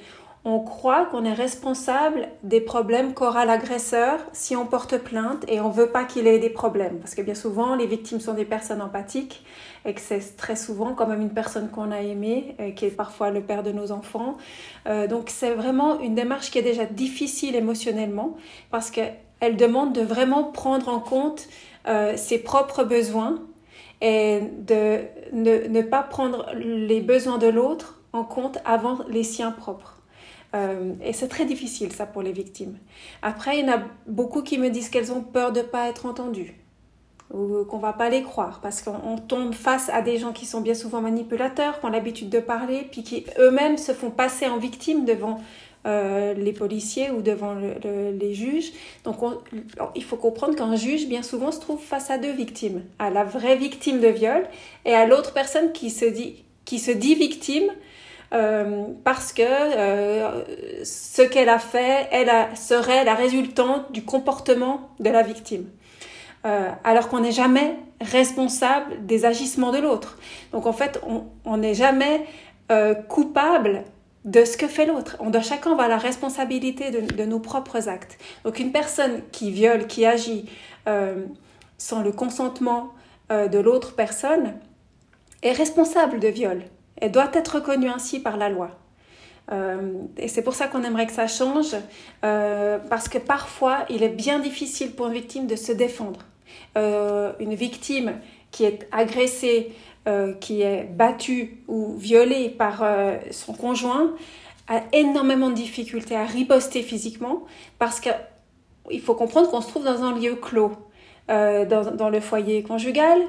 on 0.43 0.59
croit 0.59 1.05
qu'on 1.05 1.23
est 1.23 1.33
responsable 1.33 2.27
des 2.41 2.61
problèmes 2.61 3.13
qu'aura 3.13 3.45
l'agresseur 3.45 4.19
si 4.33 4.55
on 4.55 4.65
porte 4.65 4.97
plainte 4.97 5.45
et 5.47 5.61
on 5.61 5.69
veut 5.69 5.91
pas 5.91 6.03
qu'il 6.03 6.25
ait 6.25 6.39
des 6.39 6.49
problèmes. 6.49 6.97
Parce 6.99 7.13
que 7.13 7.21
bien 7.21 7.35
souvent, 7.35 7.75
les 7.75 7.85
victimes 7.85 8.19
sont 8.19 8.33
des 8.33 8.45
personnes 8.45 8.81
empathiques 8.81 9.45
et 9.85 9.93
que 9.93 10.01
c'est 10.01 10.35
très 10.37 10.55
souvent 10.55 10.93
quand 10.93 11.05
même 11.05 11.21
une 11.21 11.33
personne 11.33 11.69
qu'on 11.69 11.91
a 11.91 12.01
aimée, 12.01 12.55
qui 12.75 12.85
est 12.85 12.89
parfois 12.89 13.29
le 13.29 13.41
père 13.41 13.61
de 13.61 13.71
nos 13.71 13.91
enfants. 13.91 14.37
Euh, 14.87 15.07
donc 15.07 15.29
c'est 15.29 15.53
vraiment 15.53 15.99
une 15.99 16.15
démarche 16.15 16.49
qui 16.49 16.57
est 16.57 16.63
déjà 16.63 16.85
difficile 16.85 17.55
émotionnellement 17.55 18.35
parce 18.71 18.89
qu'elle 18.89 19.57
demande 19.57 19.93
de 19.93 20.01
vraiment 20.01 20.45
prendre 20.45 20.89
en 20.89 20.99
compte 20.99 21.47
euh, 21.87 22.17
ses 22.17 22.39
propres 22.39 22.83
besoins 22.83 23.39
et 24.01 24.41
de 24.57 25.01
ne 25.33 25.81
pas 25.83 26.01
prendre 26.01 26.47
les 26.55 27.01
besoins 27.01 27.37
de 27.37 27.47
l'autre 27.47 28.01
en 28.13 28.23
compte 28.23 28.57
avant 28.65 28.99
les 29.07 29.23
siens 29.23 29.51
propres. 29.51 30.00
Euh, 30.53 30.93
et 31.03 31.13
c'est 31.13 31.27
très 31.27 31.45
difficile 31.45 31.91
ça 31.93 32.05
pour 32.05 32.21
les 32.21 32.31
victimes. 32.31 32.77
Après, 33.21 33.57
il 33.57 33.65
y 33.65 33.69
en 33.69 33.73
a 33.73 33.81
beaucoup 34.07 34.41
qui 34.41 34.57
me 34.57 34.69
disent 34.69 34.89
qu'elles 34.89 35.11
ont 35.11 35.21
peur 35.21 35.51
de 35.51 35.59
ne 35.59 35.65
pas 35.65 35.87
être 35.87 36.05
entendues 36.05 36.55
ou 37.33 37.63
qu'on 37.63 37.77
va 37.77 37.93
pas 37.93 38.09
les 38.09 38.23
croire 38.23 38.59
parce 38.61 38.81
qu'on 38.81 39.17
tombe 39.17 39.53
face 39.53 39.89
à 39.89 40.01
des 40.01 40.17
gens 40.17 40.33
qui 40.33 40.45
sont 40.45 40.59
bien 40.59 40.73
souvent 40.73 40.99
manipulateurs, 40.99 41.79
qui 41.79 41.85
ont 41.85 41.89
l'habitude 41.89 42.29
de 42.29 42.39
parler, 42.39 42.87
puis 42.91 43.03
qui 43.03 43.25
eux-mêmes 43.39 43.77
se 43.77 43.93
font 43.93 44.09
passer 44.09 44.47
en 44.47 44.57
victime 44.57 45.05
devant 45.05 45.39
euh, 45.87 46.33
les 46.33 46.51
policiers 46.51 47.09
ou 47.09 47.21
devant 47.21 47.55
les 47.55 48.33
juges. 48.33 48.73
Donc 49.05 49.17
il 49.95 50.03
faut 50.03 50.17
comprendre 50.17 50.55
qu'un 50.55 50.75
juge 50.75 51.07
bien 51.07 51.23
souvent 51.23 51.53
se 51.53 51.61
trouve 51.61 51.81
face 51.81 52.11
à 52.11 52.17
deux 52.17 52.33
victimes, 52.33 52.83
à 52.99 53.09
la 53.09 53.23
vraie 53.23 53.55
victime 53.55 54.01
de 54.01 54.07
viol 54.07 54.43
et 54.83 54.93
à 54.93 55.07
l'autre 55.07 55.31
personne 55.33 55.71
qui 55.71 55.89
se 55.89 56.05
dit 56.05 56.43
qui 56.65 56.79
se 56.79 56.91
dit 56.91 57.15
victime 57.15 57.69
euh, 58.33 58.85
parce 59.03 59.33
que 59.33 59.41
euh, 59.43 60.85
ce 60.85 61.21
qu'elle 61.21 61.49
a 61.49 61.59
fait, 61.59 62.07
elle 62.11 62.31
serait 62.55 63.03
la 63.03 63.13
résultante 63.13 63.91
du 63.91 64.05
comportement 64.05 64.89
de 64.99 65.09
la 65.09 65.21
victime. 65.21 65.65
Euh, 66.45 66.69
alors 66.83 67.09
qu'on 67.09 67.19
n'est 67.19 67.33
jamais 67.33 67.77
responsable 67.99 69.05
des 69.05 69.25
agissements 69.25 69.71
de 69.71 69.79
l'autre. 69.79 70.17
Donc 70.53 70.65
en 70.65 70.73
fait, 70.73 71.01
on 71.45 71.57
n'est 71.57 71.75
jamais 71.75 72.25
coupable 73.09 73.83
de 74.23 74.45
ce 74.45 74.55
que 74.55 74.65
fait 74.65 74.85
l'autre. 74.85 75.17
On 75.19 75.29
doit 75.29 75.41
chacun 75.41 75.73
avoir 75.73 75.89
la 75.89 75.97
responsabilité 75.97 76.89
de, 76.89 77.01
de, 77.01 77.25
nos 77.25 77.39
propres 77.39 77.89
actes. 77.89 78.17
Donc 78.45 78.59
une 78.59 78.71
personne 78.71 79.23
qui 79.33 79.51
viole, 79.51 79.87
qui 79.87 80.05
agit 80.05 80.45
sans 81.77 82.01
le 82.01 82.13
consentement 82.13 82.93
de 83.29 83.59
l'autre 83.59 83.93
personne, 83.93 84.53
est 85.43 85.51
responsable 85.51 86.21
de 86.21 86.29
viol 86.29 86.63
elle 87.01 87.11
doit 87.11 87.29
être 87.33 87.55
reconnue 87.55 87.89
ainsi 87.89 88.19
par 88.19 88.37
la 88.37 88.49
loi. 88.49 88.71
Euh, 89.51 89.93
et 90.17 90.27
c'est 90.27 90.43
pour 90.43 90.53
ça 90.53 90.67
qu'on 90.67 90.83
aimerait 90.83 91.07
que 91.07 91.11
ça 91.11 91.27
change, 91.27 91.75
euh, 92.23 92.79
parce 92.89 93.09
que 93.09 93.17
parfois, 93.17 93.85
il 93.89 94.03
est 94.03 94.09
bien 94.09 94.39
difficile 94.39 94.91
pour 94.91 95.07
une 95.07 95.13
victime 95.13 95.47
de 95.47 95.55
se 95.55 95.71
défendre. 95.71 96.21
Euh, 96.77 97.33
une 97.39 97.55
victime 97.55 98.13
qui 98.51 98.63
est 98.63 98.87
agressée, 98.91 99.73
qui 100.39 100.63
est 100.63 100.83
battue 100.83 101.63
ou 101.67 101.95
violée 101.95 102.49
par 102.49 102.83
son 103.29 103.53
conjoint, 103.53 104.15
a 104.67 104.81
énormément 104.93 105.49
de 105.49 105.53
difficultés 105.53 106.15
à 106.15 106.25
riposter 106.25 106.81
physiquement, 106.81 107.43
parce 107.77 107.99
qu'il 107.99 109.01
faut 109.01 109.13
comprendre 109.13 109.51
qu'on 109.51 109.61
se 109.61 109.67
trouve 109.67 109.85
dans 109.85 110.03
un 110.03 110.17
lieu 110.17 110.35
clos. 110.35 110.71
Dans, 111.31 111.95
dans, 111.95 112.09
le 112.09 112.19
foyer 112.19 112.61
conjugal, 112.61 113.19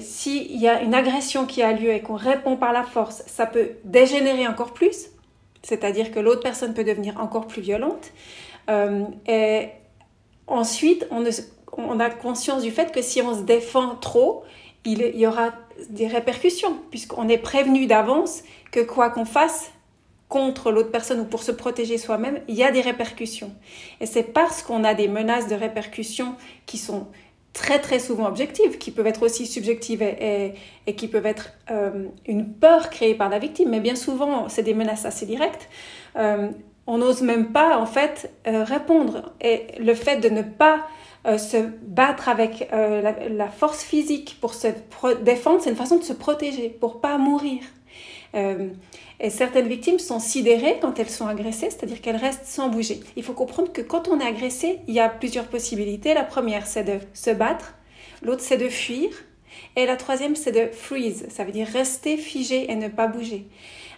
s'il 0.00 0.56
y 0.60 0.66
a 0.66 0.82
une 0.82 0.94
agression 0.94 1.46
qui 1.46 1.62
a 1.62 1.72
lieu 1.72 1.92
et 1.92 2.00
qu'on 2.00 2.16
répond 2.16 2.56
par 2.56 2.72
la 2.72 2.82
force, 2.82 3.22
ça 3.26 3.46
peut 3.46 3.70
dégénérer 3.84 4.46
encore 4.48 4.72
plus 4.72 5.12
c'est-à-dire 5.62 6.10
que 6.10 6.18
l'autre 6.18 6.42
personne 6.42 6.74
peut 6.74 6.84
devenir 6.84 7.20
encore 7.20 7.46
plus 7.46 7.62
violente. 7.62 8.12
Euh, 8.68 9.04
et 9.26 9.68
ensuite, 10.46 11.06
on, 11.10 12.00
a 12.00 12.10
conscience 12.10 12.62
du 12.62 12.70
fait 12.70 12.92
que 12.92 13.02
si 13.02 13.22
on 13.22 13.34
se 13.34 13.42
défend 13.42 13.94
trop, 13.96 14.42
il, 14.84 15.00
y 15.16 15.26
aura 15.26 15.52
des 15.90 16.08
répercussions, 16.08 16.76
puisqu'on 16.90 17.28
est 17.28 17.38
prévenu 17.38 17.86
d'avance 17.86 18.42
que 18.72 18.80
quoi 18.80 19.10
qu'on 19.10 19.24
fasse 19.24 19.70
contre 20.32 20.72
l'autre 20.72 20.90
personne 20.90 21.20
ou 21.20 21.24
pour 21.26 21.42
se 21.42 21.52
protéger 21.52 21.98
soi-même, 21.98 22.40
il 22.48 22.54
y 22.54 22.64
a 22.64 22.72
des 22.72 22.80
répercussions. 22.80 23.52
Et 24.00 24.06
c'est 24.06 24.22
parce 24.22 24.62
qu'on 24.62 24.82
a 24.82 24.94
des 24.94 25.06
menaces 25.06 25.46
de 25.46 25.54
répercussions 25.54 26.36
qui 26.64 26.78
sont 26.78 27.08
très 27.52 27.78
très 27.80 27.98
souvent 27.98 28.28
objectives, 28.28 28.78
qui 28.78 28.92
peuvent 28.92 29.06
être 29.06 29.22
aussi 29.22 29.44
subjectives 29.44 30.00
et, 30.00 30.54
qui 30.96 31.06
peuvent 31.08 31.26
être 31.26 31.50
euh, 31.70 32.06
une 32.24 32.50
peur 32.50 32.88
créée 32.88 33.14
par 33.14 33.28
la 33.28 33.38
victime, 33.38 33.68
mais 33.68 33.80
bien 33.80 33.94
souvent 33.94 34.48
c'est 34.48 34.62
des 34.62 34.72
menaces 34.72 35.04
assez 35.04 35.26
directes. 35.26 35.68
Euh, 36.16 36.48
on 36.86 36.96
n'ose 36.96 37.20
même 37.20 37.52
pas 37.52 37.76
en 37.76 37.84
fait 37.84 38.32
euh, 38.46 38.64
répondre 38.64 39.34
et 39.42 39.66
le 39.78 39.92
fait 39.92 40.16
de 40.16 40.30
ne 40.30 40.40
pas 40.40 40.86
se 41.38 41.58
battre 41.82 42.28
avec 42.28 42.68
la, 42.72 43.28
la, 43.28 43.46
force 43.46 43.84
physique 43.84 44.38
pour 44.40 44.54
se 44.54 44.66
défendre, 45.22 45.60
c'est 45.62 45.70
une 45.70 45.76
façon 45.76 45.98
de 45.98 46.02
se 46.02 46.12
protéger, 46.12 46.68
pour 46.68 47.00
pas 47.00 47.16
mourir. 47.16 47.62
Et 49.22 49.30
certaines 49.30 49.68
victimes 49.68 50.00
sont 50.00 50.18
sidérées 50.18 50.78
quand 50.82 50.98
elles 50.98 51.08
sont 51.08 51.28
agressées, 51.28 51.70
c'est-à-dire 51.70 52.00
qu'elles 52.00 52.16
restent 52.16 52.44
sans 52.44 52.68
bouger. 52.68 52.98
Il 53.14 53.22
faut 53.22 53.34
comprendre 53.34 53.72
que 53.72 53.80
quand 53.80 54.08
on 54.08 54.18
est 54.18 54.26
agressé, 54.26 54.80
il 54.88 54.94
y 54.94 55.00
a 55.00 55.08
plusieurs 55.08 55.46
possibilités. 55.46 56.12
La 56.12 56.24
première, 56.24 56.66
c'est 56.66 56.82
de 56.82 56.98
se 57.14 57.30
battre. 57.30 57.74
L'autre, 58.22 58.42
c'est 58.42 58.56
de 58.56 58.68
fuir. 58.68 59.10
Et 59.76 59.86
la 59.86 59.96
troisième, 59.96 60.34
c'est 60.34 60.50
de 60.50 60.72
freeze. 60.72 61.26
Ça 61.30 61.44
veut 61.44 61.52
dire 61.52 61.68
rester 61.68 62.16
figé 62.16 62.70
et 62.70 62.74
ne 62.74 62.88
pas 62.88 63.06
bouger. 63.06 63.46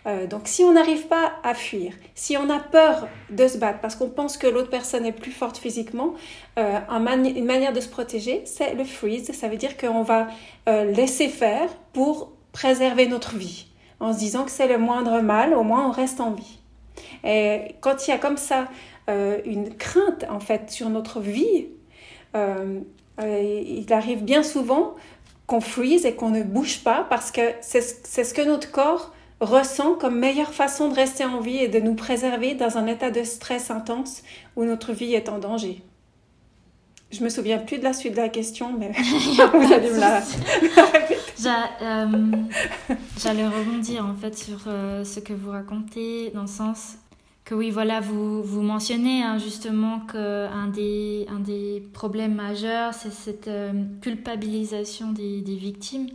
Euh, 0.07 0.27
donc 0.27 0.43
si 0.45 0.63
on 0.63 0.73
n'arrive 0.73 1.07
pas 1.07 1.33
à 1.43 1.55
fuir, 1.55 1.95
si 2.15 2.37
on 2.37 2.51
a 2.51 2.59
peur 2.59 3.09
de 3.31 3.49
se 3.49 3.57
battre 3.57 3.81
parce 3.81 3.97
qu'on 3.97 4.11
pense 4.11 4.37
que 4.37 4.47
l'autre 4.47 4.69
personne 4.69 5.07
est 5.07 5.13
plus 5.13 5.31
forte 5.31 5.57
physiquement, 5.57 6.13
euh, 6.59 6.79
une 6.91 7.47
manière 7.47 7.73
de 7.73 7.81
se 7.81 7.89
protéger, 7.89 8.43
c'est 8.45 8.75
le 8.75 8.85
freeze. 8.85 9.33
Ça 9.33 9.49
veut 9.49 9.57
dire 9.57 9.79
qu'on 9.79 10.03
va 10.03 10.29
euh, 10.69 10.85
laisser 10.85 11.29
faire 11.29 11.71
pour 11.95 12.33
préserver 12.53 13.07
notre 13.07 13.37
vie 13.37 13.67
en 14.05 14.13
se 14.13 14.19
disant 14.19 14.45
que 14.45 14.51
c'est 14.51 14.69
le 14.69 14.79
moindre 14.79 15.21
mal, 15.21 15.55
au 15.55 15.63
moins 15.63 15.89
on 15.89 15.91
reste 15.91 16.21
en 16.21 16.33
vie. 16.33 16.59
Et 17.25 17.75
quand 17.81 18.07
il 18.07 18.11
y 18.11 18.15
a 18.15 18.19
comme 18.19 18.37
ça 18.37 18.69
euh, 19.09 19.41
une 19.45 19.75
crainte 19.75 20.25
en 20.31 20.41
fait 20.41 20.71
sur 20.71 20.91
notre 20.91 21.21
vie, 21.21 21.67
euh, 22.37 22.81
euh, 23.21 23.63
il 23.67 23.93
arrive 23.93 24.23
bien 24.23 24.43
souvent 24.43 24.95
qu'on 25.47 25.61
freeze 25.61 26.07
et 26.07 26.15
qu'on 26.15 26.31
ne 26.31 26.43
bouge 26.43 26.83
pas 26.83 27.07
parce 27.09 27.31
que 27.31 27.41
c'est 27.61 27.81
ce 27.81 28.35
que 28.35 28.43
notre 28.43 28.71
corps 28.71 29.13
ressent 29.41 29.95
comme 29.95 30.19
meilleure 30.19 30.55
façon 30.55 30.89
de 30.89 30.95
rester 30.95 31.25
en 31.25 31.41
vie 31.41 31.59
et 31.59 31.69
de 31.69 31.81
nous 31.81 31.95
préserver 31.95 32.55
dans 32.55 32.79
un 32.79 32.87
état 32.87 33.11
de 33.11 33.25
stress 33.25 33.71
intense 33.71 34.23
où 34.57 34.65
notre 34.65 34.93
vie 34.93 35.15
est 35.15 35.29
en 35.29 35.39
danger. 35.39 35.83
Je 37.15 37.23
me 37.23 37.29
souviens 37.29 37.59
plus 37.59 37.79
de 37.79 37.85
la 37.85 37.93
suite 37.93 38.15
de 38.15 38.17
la 38.17 38.29
question, 38.29 38.77
mais 38.77 38.91
vous 38.93 39.73
allez 39.73 39.91
me 39.91 40.01
la, 40.01 40.21
euh, 41.83 42.07
J'allais 43.23 43.47
rebondir 43.47 44.05
en 44.05 44.15
fait 44.15 44.37
sur 44.37 44.59
euh, 44.67 45.05
ce 45.05 45.21
que 45.21 45.33
vous 45.33 45.51
racontez, 45.51 46.31
dans 46.31 46.43
le 46.43 46.49
sens 46.49 46.97
que 47.45 47.55
oui, 47.55 47.71
voilà, 47.71 48.01
vous, 48.01 48.43
vous 48.43 48.63
mentionnez 48.63 49.23
hein, 49.23 49.39
justement 49.39 50.01
qu'un 50.01 50.67
des, 50.69 51.27
un 51.29 51.39
des 51.41 51.87
problèmes 51.93 52.35
majeurs, 52.35 52.95
c'est 52.95 53.13
cette 53.13 53.49
euh, 53.49 53.73
culpabilisation 54.01 55.13
des, 55.13 55.43
des, 55.43 55.55
victimes 55.55 56.09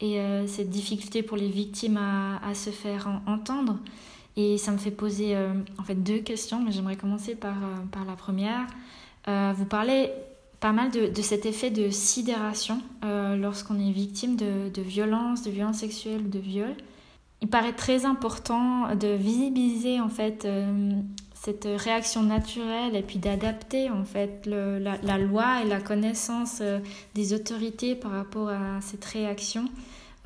et 0.00 0.18
cette 0.46 0.70
difficulté 0.70 1.22
pour 1.22 1.36
les 1.36 1.48
victimes 1.48 1.98
à, 1.98 2.40
à 2.48 2.54
se 2.54 2.70
faire 2.70 3.20
entendre. 3.26 3.76
Et 4.38 4.56
ça 4.56 4.70
me 4.70 4.78
fait 4.78 4.90
poser 4.90 5.36
en 5.76 5.82
fait 5.82 5.96
deux 5.96 6.20
questions, 6.20 6.62
mais 6.62 6.72
j'aimerais 6.72 6.96
commencer 6.96 7.34
par, 7.34 7.56
par 7.92 8.06
la 8.06 8.14
première. 8.14 8.66
vous 9.26 9.66
parlez 9.66 10.08
pas 10.60 10.72
mal 10.72 10.90
de, 10.90 11.22
cet 11.22 11.46
effet 11.46 11.70
de 11.70 11.88
sidération 11.90 12.82
euh, 13.04 13.34
lorsqu'on 13.36 13.78
est 13.78 13.92
victime 13.92 14.36
de, 14.36 14.68
de 14.68 14.82
violence, 14.82 15.42
de 15.42 15.50
violence 15.50 15.78
sexuelle 15.78 16.20
ou 16.26 16.28
de 16.28 16.38
viol. 16.38 16.74
Il 17.40 17.48
paraît 17.48 17.72
très 17.72 18.04
important 18.04 18.94
de 18.94 19.08
visibiliser 19.08 19.98
en 19.98 20.10
fait 20.10 20.44
euh, 20.44 20.92
cette 21.32 21.66
réaction 21.66 22.22
naturelle 22.22 22.94
et 22.94 23.00
puis 23.00 23.18
d'adapter 23.18 23.88
en 23.88 24.04
fait 24.04 24.46
la, 24.46 25.18
loi 25.18 25.62
et 25.62 25.66
la 25.66 25.80
connaissance 25.80 26.58
euh, 26.60 26.78
des 27.14 27.32
autorités 27.32 27.94
par 27.94 28.10
rapport 28.10 28.50
à 28.50 28.82
cette 28.82 29.04
réaction 29.06 29.64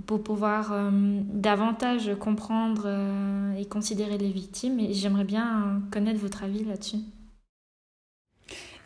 pour 0.07 0.25
pouvoir 0.25 0.75
davantage 0.91 2.11
comprendre 2.19 2.89
et 3.57 3.65
considérer 3.65 4.19
les 4.19 4.33
victimes. 4.33 4.81
Et 4.81 4.93
j'aimerais 4.93 5.23
bien 5.23 5.83
connaître 5.93 6.19
votre 6.19 6.43
avis 6.43 6.65
là-dessus. 6.65 6.99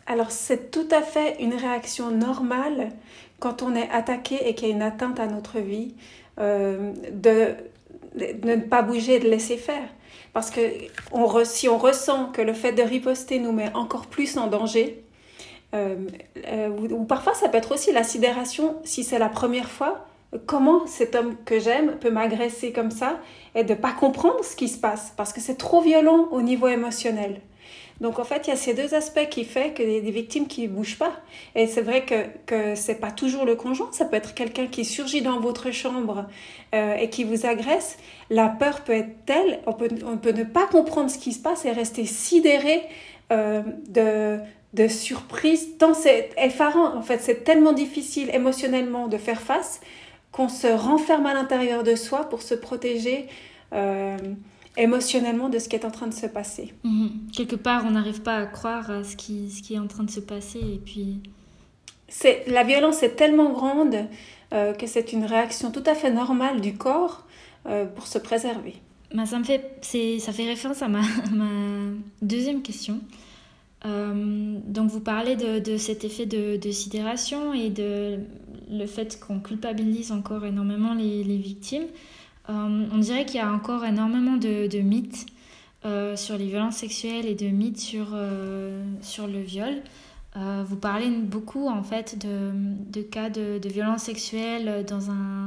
Alors 0.09 0.31
c'est 0.31 0.71
tout 0.71 0.87
à 0.89 1.03
fait 1.03 1.35
une 1.39 1.53
réaction 1.53 2.09
normale 2.09 2.89
quand 3.37 3.61
on 3.61 3.75
est 3.75 3.89
attaqué 3.91 4.49
et 4.49 4.55
qu'il 4.55 4.67
y 4.67 4.71
a 4.71 4.73
une 4.73 4.81
atteinte 4.81 5.19
à 5.19 5.27
notre 5.27 5.59
vie, 5.59 5.93
euh, 6.39 6.91
de, 7.11 7.53
ne 8.43 8.55
pas 8.55 8.81
bouger 8.81 9.19
de 9.19 9.29
laisser 9.29 9.55
faire. 9.55 9.87
Parce 10.33 10.49
que 10.49 10.61
si 11.45 11.69
on 11.69 11.77
ressent 11.77 12.31
que 12.31 12.41
le 12.41 12.53
fait 12.53 12.71
de 12.71 12.81
riposter 12.81 13.37
nous 13.37 13.51
met 13.51 13.71
encore 13.75 14.07
plus 14.07 14.35
en 14.35 14.47
danger, 14.47 15.03
euh, 15.75 15.95
euh, 16.47 16.69
ou, 16.69 17.05
parfois 17.05 17.35
ça 17.35 17.47
peut 17.47 17.59
être 17.59 17.71
aussi 17.71 17.91
la 17.91 18.03
sidération, 18.03 18.77
si 18.83 19.03
c'est 19.03 19.19
la 19.19 19.29
première 19.29 19.69
fois, 19.69 20.07
comment 20.47 20.87
cet 20.87 21.13
homme 21.13 21.35
que 21.45 21.59
j'aime 21.59 21.97
peut 21.99 22.09
m'agresser 22.09 22.71
comme 22.71 22.89
ça 22.89 23.19
et 23.53 23.63
de 23.63 23.73
ne 23.73 23.79
pas 23.79 23.91
comprendre 23.91 24.43
ce 24.43 24.55
qui 24.55 24.69
se 24.69 24.79
passe, 24.79 25.13
parce 25.17 25.33
que 25.33 25.39
c'est 25.39 25.57
trop 25.57 25.81
violent 25.81 26.29
au 26.31 26.41
niveau 26.41 26.67
émotionnel. 26.67 27.41
Donc 28.01 28.17
en 28.19 28.23
fait, 28.23 28.47
il 28.47 28.51
y 28.51 28.53
a 28.53 28.55
ces 28.55 28.73
deux 28.73 28.93
aspects 28.93 29.27
qui 29.29 29.43
font 29.43 29.71
que 29.71 29.83
des, 29.83 30.01
des 30.01 30.11
victimes 30.11 30.47
qui 30.47 30.63
ne 30.63 30.73
bougent 30.73 30.97
pas. 30.97 31.13
Et 31.55 31.67
c'est 31.67 31.81
vrai 31.81 32.05
que, 32.05 32.25
que 32.45 32.75
ce 32.75 32.91
n'est 32.91 32.97
pas 32.97 33.11
toujours 33.11 33.45
le 33.45 33.55
conjoint, 33.55 33.89
ça 33.91 34.05
peut 34.05 34.15
être 34.15 34.33
quelqu'un 34.33 34.67
qui 34.67 34.85
surgit 34.85 35.21
dans 35.21 35.39
votre 35.39 35.71
chambre 35.71 36.25
euh, 36.73 36.95
et 36.95 37.09
qui 37.09 37.23
vous 37.23 37.45
agresse. 37.45 37.97
La 38.29 38.47
peur 38.47 38.81
peut 38.81 38.93
être 38.93 39.25
telle, 39.25 39.59
on 39.65 39.73
peut, 39.73 39.89
on 40.05 40.17
peut 40.17 40.31
ne 40.31 40.43
pas 40.43 40.67
comprendre 40.67 41.09
ce 41.09 41.17
qui 41.17 41.33
se 41.33 41.41
passe 41.41 41.65
et 41.65 41.71
rester 41.71 42.05
sidéré 42.05 42.83
euh, 43.31 43.61
de, 43.89 44.39
de 44.73 44.87
surprise, 44.87 45.77
tant 45.77 45.93
c'est 45.93 46.29
effarant. 46.37 46.95
En 46.95 47.01
fait, 47.01 47.19
c'est 47.19 47.43
tellement 47.43 47.73
difficile 47.73 48.29
émotionnellement 48.33 49.07
de 49.07 49.17
faire 49.17 49.41
face 49.41 49.81
qu'on 50.31 50.47
se 50.47 50.67
renferme 50.67 51.25
à 51.25 51.33
l'intérieur 51.33 51.83
de 51.83 51.95
soi 51.95 52.29
pour 52.29 52.43
se 52.43 52.53
protéger. 52.53 53.27
Euh, 53.73 54.17
émotionnellement 54.79 55.49
de 55.49 55.59
ce 55.59 55.69
qui 55.69 55.75
est 55.75 55.85
en 55.85 55.91
train 55.91 56.07
de 56.07 56.13
se 56.13 56.25
passer. 56.25 56.73
Mhm. 56.83 57.09
Quelque 57.35 57.55
part, 57.55 57.83
on 57.85 57.91
n'arrive 57.91 58.21
pas 58.21 58.37
à 58.37 58.45
croire 58.45 58.89
à 58.89 59.03
ce 59.03 59.15
qui, 59.15 59.51
ce 59.51 59.61
qui 59.61 59.75
est 59.75 59.79
en 59.79 59.87
train 59.87 60.03
de 60.03 60.11
se 60.11 60.19
passer 60.19 60.59
et 60.59 60.81
puis... 60.83 61.21
C'est, 62.11 62.45
la 62.47 62.63
violence 62.63 63.03
est 63.03 63.15
tellement 63.15 63.51
grande 63.51 64.07
euh, 64.51 64.73
que 64.73 64.87
c'est 64.87 65.13
une 65.13 65.25
réaction 65.25 65.69
tout 65.71 65.83
à 65.85 65.93
fait 65.93 66.09
normale 66.09 66.59
du 66.59 66.73
corps 66.73 67.27
euh, 67.67 67.85
pour 67.85 68.07
se 68.07 68.17
préserver. 68.17 68.73
Bah, 69.13 69.27
ça, 69.27 69.37
me 69.37 69.43
fait, 69.43 69.77
c'est, 69.81 70.17
ça 70.17 70.31
fait 70.31 70.45
référence 70.45 70.81
à 70.81 70.87
ma, 70.87 71.01
ma 71.31 71.45
deuxième 72.23 72.63
question. 72.63 72.99
Euh, 73.85 74.57
donc 74.65 74.89
vous 74.89 74.99
parlez 74.99 75.35
de, 75.35 75.59
de 75.59 75.77
cet 75.77 76.03
effet 76.03 76.25
de, 76.25 76.57
de, 76.57 76.71
sidération 76.71 77.53
et 77.53 77.69
de 77.69 78.19
le 78.69 78.85
fait 78.87 79.19
qu'on 79.19 79.39
culpabilise 79.39 80.11
encore 80.11 80.45
énormément 80.45 80.93
les, 80.93 81.23
les 81.23 81.37
victimes. 81.37 81.85
Euh, 82.49 82.87
on 82.91 82.97
dirait 82.97 83.25
qu'il 83.25 83.35
y 83.35 83.43
a 83.43 83.51
encore 83.51 83.85
énormément 83.85 84.37
de, 84.37 84.81
mythes 84.81 85.27
euh, 85.85 86.15
sur 86.15 86.37
les 86.37 86.47
violences 86.47 86.77
sexuelles 86.77 87.25
et 87.27 87.35
de 87.35 87.47
mythes 87.47 87.79
sur, 87.79 88.07
euh, 88.13 88.83
sur 89.01 89.27
le 89.27 89.39
viol. 89.39 89.81
vous 90.35 90.77
parlez 90.77 91.09
beaucoup 91.09 91.67
en 91.67 91.83
fait 91.83 92.17
de, 92.17 92.51
de 92.91 93.01
cas 93.01 93.29
de, 93.29 93.59
de 93.59 93.69
violences 93.69 94.03
sexuelles 94.03 94.85
dans, 94.87 95.11
un, 95.11 95.45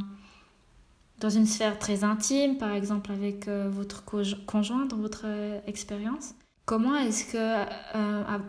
dans 1.18 1.30
une 1.30 1.46
sphère 1.46 1.78
très 1.78 2.04
intime, 2.04 2.56
par 2.58 2.72
exemple 2.72 3.10
avec 3.10 3.48
votre 3.48 4.04
conjoint 4.46 4.86
dans 4.86 4.98
votre 4.98 5.24
expérience. 5.66 6.34
Comment 6.66 6.94
est-ce 6.96 7.32
que, 7.32 7.64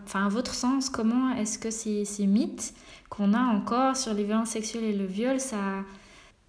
enfin 0.06 0.26
à 0.26 0.30
votre 0.30 0.54
sens, 0.54 0.90
comment 0.90 1.34
est-ce 1.36 1.58
que 1.58 1.72
ces, 1.72 2.06
ces 2.06 2.28
mythes 2.28 2.74
qu'on 3.10 3.34
a 3.34 3.42
encore 3.42 3.96
sur 3.96 4.14
les 4.14 4.24
violences 4.24 4.50
sexuelles 4.50 4.84
et 4.84 4.94
le 4.94 5.06
viol, 5.06 5.40
ça, 5.40 5.84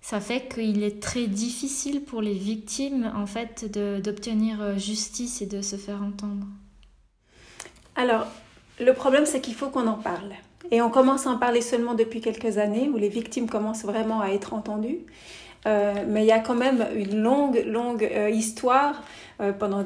ça 0.05 0.21
fait 0.21 0.49
qu'il 0.53 0.85
est 0.85 1.01
très 1.01 1.27
difficile 1.27 2.05
pour 2.05 2.21
les 2.21 2.35
victimes 2.35 3.11
en 3.17 3.25
fait 3.25 3.65
d'obtenir 4.03 4.61
euh, 4.61 4.77
justice 4.77 5.41
et 5.41 5.47
de 5.47 5.63
se 5.63 5.77
faire 5.77 6.03
entendre. 6.03 6.47
Alors, 7.97 8.27
le 8.81 8.93
problème 8.93 9.25
c'est 9.25 9.41
qu'il 9.41 9.55
faut 9.55 9.71
qu'on 9.71 9.87
en 9.87 9.97
parle. 9.97 10.33
Et 10.71 10.83
on 10.83 10.91
commence 10.91 11.27
à 11.27 11.31
en 11.31 11.39
parler 11.39 11.63
seulement 11.63 11.95
depuis 11.95 12.21
quelques 12.21 12.59
années, 12.59 12.91
où 12.93 12.99
les 12.99 13.09
victimes 13.09 13.49
commencent 13.49 13.87
vraiment 13.87 14.21
à 14.21 14.29
être 14.29 14.53
entendues. 14.53 15.07
Euh, 15.67 15.95
mais 16.07 16.25
il 16.25 16.27
y 16.27 16.33
a 16.33 16.41
quand 16.41 16.55
même 16.55 16.87
une 16.95 17.23
longue, 17.23 17.65
longue 17.67 18.05
euh, 18.05 18.29
histoire 18.29 19.03
pendant, 19.59 19.85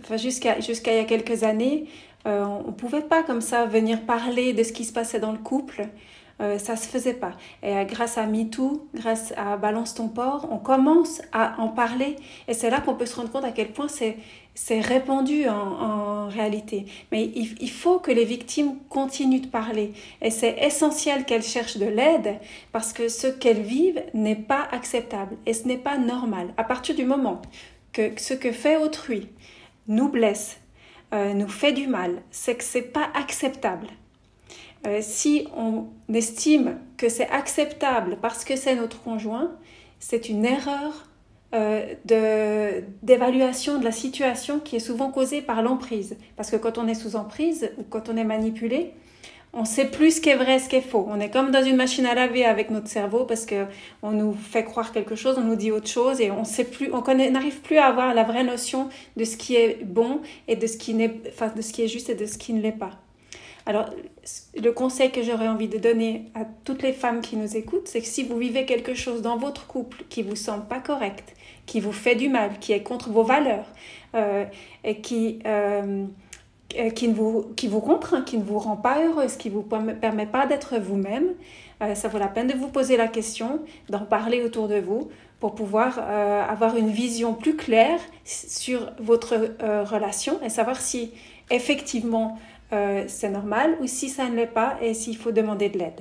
enfin, 0.00 0.16
jusqu'à 0.16 0.58
jusqu'à 0.58 0.92
il 0.92 0.96
y 0.96 1.00
a 1.00 1.04
quelques 1.04 1.44
années. 1.44 1.86
on 2.24 2.64
ne 2.66 2.72
pouvait 2.72 3.00
pas 3.00 3.22
comme 3.22 3.40
ça 3.40 3.64
venir 3.66 4.00
parler 4.02 4.54
de 4.54 4.64
ce 4.64 4.72
qui 4.72 4.84
se 4.84 4.92
passait 4.92 5.20
dans 5.20 5.32
le 5.32 5.38
couple. 5.38 5.86
Euh, 6.42 6.58
ça 6.58 6.74
se 6.74 6.88
faisait 6.88 7.14
pas. 7.14 7.32
Et 7.62 7.76
euh, 7.76 7.84
grâce 7.84 8.18
à 8.18 8.26
MeToo, 8.26 8.88
grâce 8.94 9.32
à 9.36 9.56
Balance 9.56 9.94
ton 9.94 10.08
port, 10.08 10.48
on 10.50 10.58
commence 10.58 11.22
à 11.32 11.60
en 11.60 11.68
parler. 11.68 12.16
Et 12.48 12.54
c'est 12.54 12.68
là 12.68 12.80
qu'on 12.80 12.94
peut 12.94 13.06
se 13.06 13.14
rendre 13.14 13.30
compte 13.30 13.44
à 13.44 13.52
quel 13.52 13.72
point 13.72 13.86
c'est, 13.86 14.16
c'est 14.54 14.80
répandu 14.80 15.48
en, 15.48 16.26
réalité. 16.28 16.86
Mais 17.12 17.30
il, 17.34 17.54
il, 17.60 17.70
faut 17.70 17.98
que 17.98 18.10
les 18.10 18.24
victimes 18.24 18.78
continuent 18.88 19.42
de 19.42 19.46
parler. 19.46 19.92
Et 20.20 20.30
c'est 20.30 20.56
essentiel 20.58 21.24
qu'elles 21.24 21.42
cherchent 21.42 21.76
de 21.76 21.86
l'aide 21.86 22.38
parce 22.72 22.92
que 22.92 23.08
ce 23.08 23.28
qu'elles 23.28 23.62
vivent 23.62 24.02
n'est 24.14 24.34
pas 24.34 24.66
acceptable 24.72 25.36
et 25.46 25.52
ce 25.52 25.68
n'est 25.68 25.78
pas 25.78 25.98
normal. 25.98 26.54
À 26.56 26.64
partir 26.64 26.94
du 26.94 27.04
moment 27.04 27.40
que 27.92 28.12
ce 28.16 28.34
que 28.34 28.50
fait 28.50 28.78
autrui 28.78 29.28
nous 29.86 30.08
blesse, 30.08 30.58
euh, 31.12 31.34
nous 31.34 31.48
fait 31.48 31.72
du 31.72 31.86
mal, 31.86 32.22
c'est 32.30 32.56
que 32.56 32.64
c'est 32.64 32.92
pas 32.92 33.10
acceptable. 33.14 33.86
Euh, 34.86 34.98
si 35.00 35.46
on 35.56 35.86
estime 36.12 36.78
que 36.96 37.08
c'est 37.08 37.28
acceptable 37.28 38.18
parce 38.20 38.44
que 38.44 38.56
c'est 38.56 38.74
notre 38.74 39.00
conjoint, 39.02 39.52
c'est 40.00 40.28
une 40.28 40.44
erreur 40.44 41.06
euh, 41.54 41.94
d'évaluation 43.02 43.78
de, 43.78 43.84
la 43.84 43.92
situation 43.92 44.58
qui 44.58 44.76
est 44.76 44.80
souvent 44.80 45.10
causée 45.10 45.42
par 45.42 45.62
l'emprise. 45.62 46.16
Parce 46.36 46.50
que 46.50 46.56
quand 46.56 46.78
on 46.78 46.88
est 46.88 46.94
sous 46.94 47.14
emprise 47.14 47.70
ou 47.78 47.82
quand 47.88 48.08
on 48.08 48.16
est 48.16 48.24
manipulé, 48.24 48.92
on 49.52 49.66
sait 49.66 49.90
plus 49.90 50.16
ce 50.16 50.20
qui 50.22 50.30
est 50.30 50.36
vrai, 50.36 50.58
ce 50.58 50.68
qui 50.68 50.76
est 50.76 50.80
faux. 50.80 51.06
On 51.08 51.20
est 51.20 51.28
comme 51.28 51.50
dans 51.50 51.62
une 51.62 51.76
machine 51.76 52.06
à 52.06 52.14
laver 52.14 52.44
avec 52.44 52.70
notre 52.70 52.88
cerveau 52.88 53.24
parce 53.24 53.44
que 53.44 53.66
on 54.02 54.12
nous 54.12 54.32
fait 54.32 54.64
croire 54.64 54.92
quelque 54.92 55.14
chose, 55.14 55.36
on 55.38 55.44
nous 55.44 55.56
dit 55.56 55.70
autre 55.70 55.88
chose 55.88 56.20
et 56.22 56.30
on 56.30 56.44
sait 56.44 56.64
plus, 56.64 56.90
on 56.92 57.02
n'arrive 57.14 57.60
plus 57.60 57.76
à 57.76 57.86
avoir 57.86 58.14
la 58.14 58.24
vraie 58.24 58.44
notion 58.44 58.88
de 59.16 59.24
ce 59.24 59.36
qui 59.36 59.54
est 59.54 59.84
bon 59.84 60.22
et 60.48 60.56
de 60.56 60.66
ce 60.66 60.78
qui 60.78 60.96
enfin, 61.28 61.52
de 61.54 61.60
ce 61.60 61.72
qui 61.72 61.82
est 61.82 61.88
juste 61.88 62.08
et 62.08 62.14
de 62.14 62.24
ce 62.24 62.38
qui 62.38 62.54
ne 62.54 62.62
l'est 62.62 62.72
pas. 62.72 62.98
Alors, 63.66 63.86
le 64.60 64.70
conseil 64.70 65.10
que 65.10 65.22
j'aurais 65.22 65.48
envie 65.48 65.68
de 65.68 65.78
donner 65.78 66.30
à 66.34 66.44
toutes 66.64 66.82
les 66.82 66.92
femmes 66.92 67.20
qui 67.20 67.36
nous 67.36 67.56
écoutent, 67.56 67.86
c'est 67.86 68.00
que 68.00 68.06
si 68.06 68.24
vous 68.24 68.36
vivez 68.36 68.64
quelque 68.66 68.94
chose 68.94 69.22
dans 69.22 69.36
votre 69.36 69.66
couple 69.66 70.04
qui 70.08 70.22
vous 70.22 70.36
semble 70.36 70.64
pas 70.66 70.80
correct, 70.80 71.34
qui 71.66 71.80
vous 71.80 71.92
fait 71.92 72.16
du 72.16 72.28
mal, 72.28 72.58
qui 72.58 72.72
est 72.72 72.82
contre 72.82 73.10
vos 73.10 73.22
valeurs, 73.22 73.66
euh, 74.14 74.44
et 74.84 75.00
qui, 75.00 75.38
euh, 75.46 76.04
qui, 76.94 77.08
ne 77.08 77.14
vous, 77.14 77.52
qui 77.56 77.68
vous 77.68 77.80
contraint, 77.80 78.22
qui 78.22 78.36
ne 78.36 78.42
vous 78.42 78.58
rend 78.58 78.76
pas 78.76 79.04
heureuse, 79.04 79.36
qui 79.36 79.48
ne 79.48 79.54
vous 79.54 79.62
permet 79.62 80.26
pas 80.26 80.46
d'être 80.46 80.78
vous-même, 80.78 81.28
euh, 81.82 81.94
ça 81.94 82.08
vaut 82.08 82.18
la 82.18 82.28
peine 82.28 82.48
de 82.48 82.54
vous 82.54 82.68
poser 82.68 82.96
la 82.96 83.08
question, 83.08 83.60
d'en 83.88 84.04
parler 84.04 84.42
autour 84.42 84.66
de 84.68 84.78
vous 84.78 85.08
pour 85.38 85.56
pouvoir 85.56 85.98
avoir 85.98 86.76
une 86.76 86.90
vision 86.90 87.34
plus 87.34 87.56
claire 87.56 87.98
sur 88.24 88.92
votre 89.00 89.34
relation 89.90 90.40
et 90.40 90.48
savoir 90.48 90.80
si 90.80 91.10
effectivement 91.50 92.38
euh, 92.72 93.04
c'est 93.06 93.28
normal 93.28 93.76
ou 93.80 93.86
si 93.86 94.08
ça 94.08 94.28
ne 94.28 94.36
l'est 94.36 94.46
pas 94.46 94.78
et 94.80 94.94
s'il 94.94 95.16
faut 95.16 95.32
demander 95.32 95.68
de 95.68 95.78
l'aide. 95.78 96.00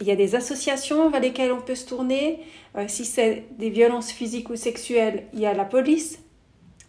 Il 0.00 0.06
y 0.06 0.10
a 0.10 0.16
des 0.16 0.34
associations 0.34 1.10
vers 1.10 1.20
lesquelles 1.20 1.52
on 1.52 1.60
peut 1.60 1.76
se 1.76 1.86
tourner. 1.86 2.40
Euh, 2.76 2.86
si 2.88 3.04
c'est 3.04 3.44
des 3.58 3.70
violences 3.70 4.10
physiques 4.10 4.50
ou 4.50 4.56
sexuelles, 4.56 5.24
il 5.32 5.40
y 5.40 5.46
a 5.46 5.54
la 5.54 5.64
police. 5.64 6.18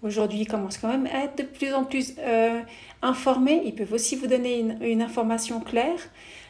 Aujourd'hui, 0.02 0.40
ils 0.40 0.48
commencent 0.48 0.78
quand 0.78 0.88
même 0.88 1.08
à 1.08 1.26
être 1.26 1.38
de 1.38 1.44
plus 1.44 1.74
en 1.74 1.84
plus 1.84 2.16
euh, 2.20 2.62
informés. 3.04 3.62
Ils 3.66 3.76
peuvent 3.76 3.94
aussi 3.94 4.16
vous 4.16 4.28
donner 4.28 4.66
une, 4.82 5.02
information 5.02 5.60
claire. 5.60 6.00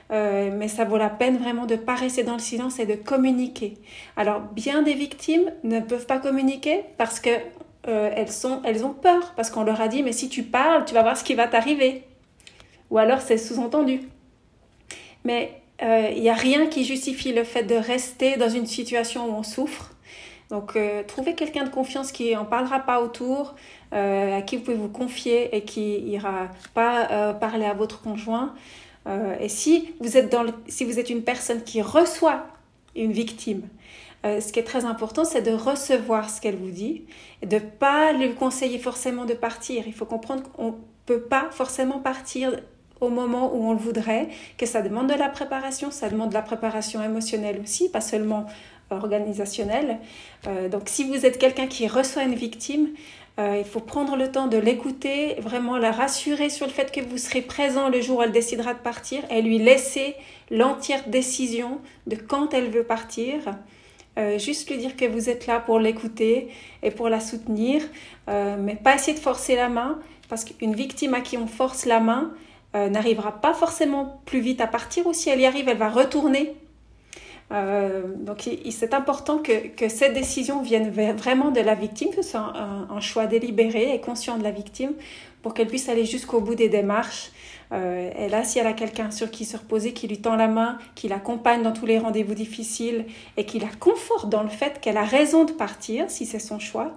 mais 0.10 0.68
ça 0.68 0.86
vaut 0.86 0.98
la 0.98 1.10
peine 1.10 1.38
vraiment 1.38 1.66
de 1.66 1.76
ne 1.76 1.80
pas 1.80 1.96
rester 1.96 2.24
dans 2.24 2.34
le 2.34 2.40
silence 2.40 2.80
et 2.80 2.86
de 2.86 2.96
communiquer. 2.96 3.74
Alors, 4.16 4.40
bien 4.40 4.84
des 4.84 4.94
victimes 4.94 5.52
ne 5.64 5.80
peuvent 5.80 6.06
pas 6.06 6.20
communiquer 6.20 6.86
parce 6.98 7.20
que 7.20 7.32
elles 7.84 8.86
ont 8.86 8.94
peur, 8.94 9.34
parce 9.36 9.50
qu'on 9.50 9.64
leur 9.64 9.82
a 9.82 9.88
dit, 9.88 10.04
mais 10.04 10.12
si 10.12 10.30
tu 10.30 10.44
parles, 10.44 10.86
tu 10.86 10.94
vas 10.94 11.02
voir 11.02 11.18
ce 11.18 11.24
qui 11.24 11.34
va 11.34 11.48
t'arriver 11.48 12.04
ou 12.90 12.98
alors 12.98 13.22
c'est 13.22 13.38
sous-entendu. 13.38 14.02
Mais 15.24 15.62
euh, 15.82 16.12
il 16.16 16.22
n'y 16.22 16.30
a 16.30 16.34
rien 16.36 16.68
qui 16.68 16.84
justifie 16.84 17.34
le 17.34 17.44
fait 17.44 17.64
de 17.64 17.76
rester 17.76 18.38
dans 18.38 18.50
une 18.50 18.66
situation 18.66 19.30
où 19.30 19.34
on 19.34 19.44
souffre. 19.44 19.92
Donc, 20.50 20.76
euh, 20.76 21.04
trouvez 21.04 21.36
quelqu'un 21.36 21.64
de 21.64 21.70
confiance 21.70 22.12
qui 22.12 22.36
en 22.36 22.46
parlera 22.46 22.80
pas 22.80 23.02
autour, 23.02 23.56
euh, 23.94 24.40
à 24.40 24.42
qui 24.42 24.58
vous 24.58 24.64
pouvez 24.64 24.78
vous 24.78 24.90
confier 24.90 25.56
et 25.56 25.64
qui 25.64 26.00
ira 26.00 26.48
pas 26.74 27.34
parler 27.36 27.66
à 27.66 27.74
votre 27.74 28.02
conjoint. 28.02 28.54
et 29.40 29.50
si 29.50 29.94
vous, 30.00 30.18
êtes 30.18 30.32
dans 30.32 30.46
si 30.68 30.86
vous 30.86 31.00
êtes 31.00 31.10
une 31.10 31.24
personne 31.24 31.64
qui 31.64 31.82
reçoit 31.82 32.48
une 32.96 33.12
victime, 33.12 33.64
ce 34.24 34.52
qui 34.52 34.60
est 34.60 34.64
très 34.64 34.86
important, 34.86 35.24
c'est 35.24 35.42
de 35.42 35.52
recevoir 35.52 36.30
ce 36.30 36.42
qu'elle 36.42 36.58
vous 36.58 36.72
dit 36.72 37.06
et 37.42 37.46
de 37.46 37.60
pas 37.60 38.12
lui 38.14 38.34
conseiller 38.36 38.80
forcément 38.80 39.26
de 39.26 39.34
partir. 39.34 39.84
Il 39.88 39.94
faut 39.94 40.06
comprendre 40.06 40.44
qu'on 40.52 40.76
peut 41.06 41.22
pas 41.22 41.48
forcément 41.52 42.00
partir 42.00 42.52
au 43.02 43.10
moment 43.10 43.54
où 43.54 43.70
on 43.70 43.74
le 43.74 43.80
voudrait, 43.80 44.28
que 44.58 44.66
ça 44.66 44.82
demande 44.82 45.08
de 45.08 45.14
la 45.14 45.30
préparation, 45.30 45.92
ça 45.92 46.10
demande 46.10 46.30
de 46.30 46.34
la 46.34 46.42
préparation 46.42 47.04
émotionnelle 47.04 47.60
aussi, 47.64 47.90
pas 47.90 48.02
seulement 48.02 48.46
organisationnelle. 48.92 50.00
Euh, 50.48 50.70
donc 50.70 50.84
si 50.86 51.04
vous 51.04 51.26
êtes 51.26 51.38
quelqu'un 51.38 51.68
qui 51.68 51.88
reçoit 51.88 52.24
une 52.24 52.36
victime, 52.36 52.90
euh, 53.40 53.58
il 53.60 53.66
faut 53.66 53.80
prendre 53.80 54.16
le 54.18 54.32
temps 54.32 54.48
de 54.48 54.58
l'écouter, 54.58 55.36
vraiment 55.40 55.78
la 55.78 55.92
rassurer 55.92 56.50
sur 56.50 56.66
le 56.66 56.72
fait 56.72 56.92
que 56.92 57.00
vous 57.00 57.18
serez 57.18 57.42
présent 57.42 57.90
le 57.90 58.02
jour 58.02 58.20
où 58.20 58.22
elle 58.22 58.32
décidera 58.32 58.74
de 58.74 58.80
partir 58.80 59.22
et 59.30 59.42
lui 59.42 59.60
laisser 59.60 60.16
l'entière 60.52 61.08
décision 61.08 61.80
de 62.08 62.16
quand 62.16 62.54
elle 62.54 62.70
veut 62.70 62.84
partir. 62.84 63.36
Euh, 64.18 64.38
juste 64.38 64.70
lui 64.70 64.78
dire 64.78 64.98
que 64.98 65.06
vous 65.06 65.30
êtes 65.30 65.48
là 65.48 65.60
pour 65.60 65.80
l'écouter 65.80 66.50
et 66.84 66.92
pour 66.92 67.08
la 67.08 67.20
soutenir, 67.20 67.82
mais 68.28 68.76
pas 68.76 68.94
essayer 68.94 69.16
de 69.16 69.22
forcer 69.22 69.56
la 69.56 69.70
main, 69.70 69.98
parce 70.28 70.46
qu'une 70.46 70.76
victime 70.76 71.16
à 71.16 71.22
qui 71.22 71.36
on 71.36 71.48
force 71.48 71.86
la 71.86 72.00
main, 72.00 72.32
euh, 72.76 72.90
n'arrivera 72.90 73.42
pas 73.42 73.54
forcément 73.54 74.22
plus 74.26 74.40
vite 74.40 74.62
à 74.62 74.68
partir 74.68 75.08
ou 75.08 75.14
si 75.14 75.30
elle 75.30 75.40
y 75.40 75.46
arrive, 75.46 75.68
elle 75.68 75.78
va 75.78 75.90
retourner. 75.90 76.56
Euh, 77.52 78.04
donc 78.16 78.48
c'est 78.70 78.94
important 78.94 79.40
que, 79.40 79.70
que, 79.70 79.90
cette 79.90 80.14
décision 80.14 80.62
vienne 80.62 80.92
vraiment 80.92 81.50
de 81.50 81.62
la 81.62 81.74
victime, 81.74 82.10
que 82.10 82.22
ce 82.22 82.32
soit 82.32 82.54
un, 82.56 83.00
choix 83.00 83.26
délibéré 83.26 83.94
et 83.94 84.00
conscient 84.00 84.38
de 84.38 84.44
la 84.44 84.52
victime 84.52 84.94
pour 85.42 85.54
qu'elle 85.54 85.68
puisse 85.68 85.90
aller 85.90 86.06
jusqu'au 86.06 86.42
bout 86.42 86.56
des 86.56 86.70
démarches. 86.70 87.32
Euh, 87.72 88.12
et 88.18 88.30
là, 88.30 88.44
si 88.44 88.60
elle 88.60 88.68
a 88.68 88.74
quelqu'un 88.74 89.10
sur 89.10 89.32
qui 89.32 89.46
se 89.46 89.58
reposer, 89.58 89.94
qui 89.94 90.08
lui 90.08 90.20
tend 90.20 90.36
la 90.36 90.48
main, 90.48 90.78
qui 90.96 91.08
l'accompagne 91.08 91.64
dans 91.64 91.72
tous 91.72 91.86
les 91.86 91.98
rendez-vous 91.98 92.34
difficiles 92.34 93.06
et 93.38 93.46
qui 93.46 93.60
la 93.60 93.70
conforte 93.80 94.30
dans 94.30 94.44
le 94.44 94.50
fait 94.50 94.80
qu'elle 94.80 94.98
a 94.98 95.04
raison 95.04 95.46
de 95.46 95.52
partir, 95.52 96.10
si 96.10 96.26
c'est 96.26 96.40
son 96.40 96.60
choix, 96.60 96.92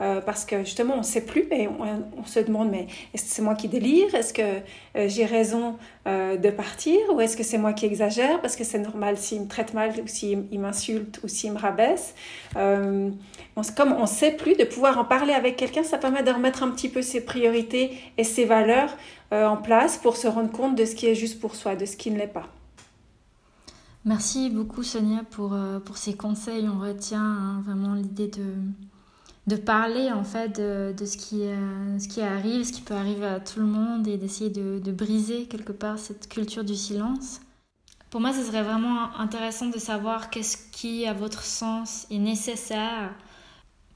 euh, 0.00 0.20
parce 0.20 0.44
que 0.44 0.60
justement, 0.60 0.94
on 0.94 0.98
ne 0.98 1.02
sait 1.02 1.24
plus 1.24 1.46
et 1.50 1.68
on, 1.68 2.24
se 2.24 2.40
demande, 2.40 2.70
mais 2.70 2.86
est-ce 3.12 3.24
que 3.24 3.30
c'est 3.30 3.42
moi 3.42 3.54
qui 3.54 3.68
délire? 3.68 4.14
Est-ce 4.14 4.32
que 4.32 4.42
euh, 4.42 5.08
j'ai 5.08 5.26
raison 5.26 5.76
euh, 6.06 6.36
de 6.36 6.50
partir? 6.50 6.98
Ou 7.12 7.20
est-ce 7.20 7.36
que 7.36 7.42
c'est 7.42 7.58
moi 7.58 7.74
qui 7.74 7.84
exagère? 7.84 8.40
Parce 8.40 8.56
que 8.56 8.64
c'est 8.64 8.78
normal 8.78 9.18
s'il 9.18 9.42
me 9.42 9.48
traite 9.48 9.74
mal 9.74 9.92
ou 10.02 10.06
s'il 10.06 10.46
m'insulte 10.58 11.20
ou 11.22 11.28
s'il 11.28 11.52
me 11.52 11.58
rabaisse. 11.58 12.14
Comme 12.54 13.92
on 13.92 14.02
ne 14.02 14.06
sait 14.06 14.32
plus, 14.32 14.56
de 14.56 14.64
pouvoir 14.64 14.98
en 14.98 15.04
parler 15.04 15.34
avec 15.34 15.56
quelqu'un, 15.56 15.82
ça 15.82 15.98
permet 15.98 16.22
de 16.22 16.30
remettre 16.30 16.62
un 16.62 16.70
petit 16.70 16.88
peu 16.88 17.02
ses 17.02 17.22
priorités 17.22 17.98
et 18.16 18.24
ses 18.24 18.46
valeurs 18.46 18.96
en 19.32 19.56
place 19.56 19.98
pour 19.98 20.16
se 20.16 20.26
rendre 20.26 20.50
compte 20.50 20.76
de 20.76 20.84
ce 20.84 20.94
qui 20.94 21.06
est 21.06 21.14
juste 21.14 21.40
pour 21.40 21.54
soi, 21.54 21.76
de 21.76 21.84
ce 21.84 21.96
qui 21.96 22.10
ne 22.10 22.18
l'est 22.18 22.26
pas. 22.26 22.48
Merci 24.06 24.48
beaucoup 24.48 24.82
Sonia 24.82 25.24
pour, 25.30 25.54
pour 25.84 25.98
ces 25.98 26.14
conseils. 26.14 26.66
On 26.68 26.80
retient 26.80 27.20
hein, 27.20 27.62
vraiment 27.66 27.94
l'idée 27.94 28.28
de 28.28 28.44
de 29.50 29.56
parler 29.56 30.12
en 30.12 30.22
fait 30.22 30.60
de, 30.60 31.04
ce, 31.04 31.16
qui, 31.16 31.42
euh, 31.42 31.98
ce 31.98 32.06
qui 32.06 32.20
arrive, 32.20 32.64
ce 32.64 32.72
qui 32.72 32.82
peut 32.82 32.94
arriver 32.94 33.26
à 33.26 33.40
tout 33.40 33.58
le 33.58 33.66
monde 33.66 34.06
et 34.06 34.16
d'essayer 34.16 34.48
de, 34.48 34.78
de, 34.78 34.92
briser 34.92 35.46
quelque 35.46 35.72
part 35.72 35.98
cette 35.98 36.28
culture 36.28 36.64
du 36.64 36.76
silence. 36.76 37.40
Pour 38.10 38.20
moi, 38.20 38.32
ce 38.32 38.42
serait 38.42 38.62
vraiment 38.62 39.14
intéressant 39.18 39.66
de 39.66 39.78
savoir 39.78 40.30
qu'est-ce 40.30 40.56
qui, 40.70 41.06
à 41.06 41.12
votre 41.12 41.42
sens, 41.42 42.06
est 42.10 42.18
nécessaire 42.18 43.12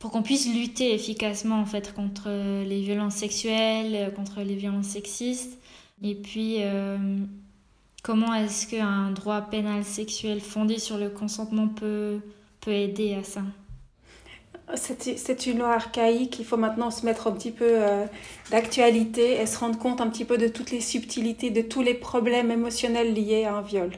pour 0.00 0.10
qu'on 0.10 0.22
puisse 0.22 0.52
lutter 0.52 0.92
efficacement 0.92 1.60
en 1.60 1.66
fait 1.66 1.94
contre 1.94 2.28
les 2.64 2.82
violences 2.82 3.14
sexuelles, 3.14 4.12
contre 4.14 4.40
les 4.42 4.56
violences 4.56 4.88
sexistes. 4.88 5.58
Et 6.02 6.14
puis, 6.14 6.56
euh, 6.58 7.18
comment 8.02 8.34
est-ce 8.34 8.66
qu'un 8.66 9.12
droit 9.12 9.40
pénal 9.40 9.84
sexuel 9.84 10.40
fondé 10.40 10.78
sur 10.78 10.98
le 10.98 11.10
consentement 11.10 11.68
peut, 11.68 12.20
peut 12.60 12.72
aider 12.72 13.14
à 13.14 13.22
ça? 13.22 13.42
C'est 14.74 15.46
une 15.46 15.58
loi 15.58 15.74
archaïque, 15.74 16.38
il 16.38 16.44
faut 16.44 16.56
maintenant 16.56 16.90
se 16.90 17.04
mettre 17.04 17.26
un 17.26 17.32
petit 17.32 17.50
peu 17.50 17.66
euh, 17.68 18.06
d'actualité 18.50 19.40
et 19.40 19.46
se 19.46 19.58
rendre 19.58 19.78
compte 19.78 20.00
un 20.00 20.08
petit 20.08 20.24
peu 20.24 20.38
de 20.38 20.48
toutes 20.48 20.70
les 20.70 20.80
subtilités, 20.80 21.50
de 21.50 21.62
tous 21.62 21.82
les 21.82 21.94
problèmes 21.94 22.50
émotionnels 22.50 23.12
liés 23.12 23.44
à 23.44 23.54
un 23.54 23.62
viol. 23.62 23.90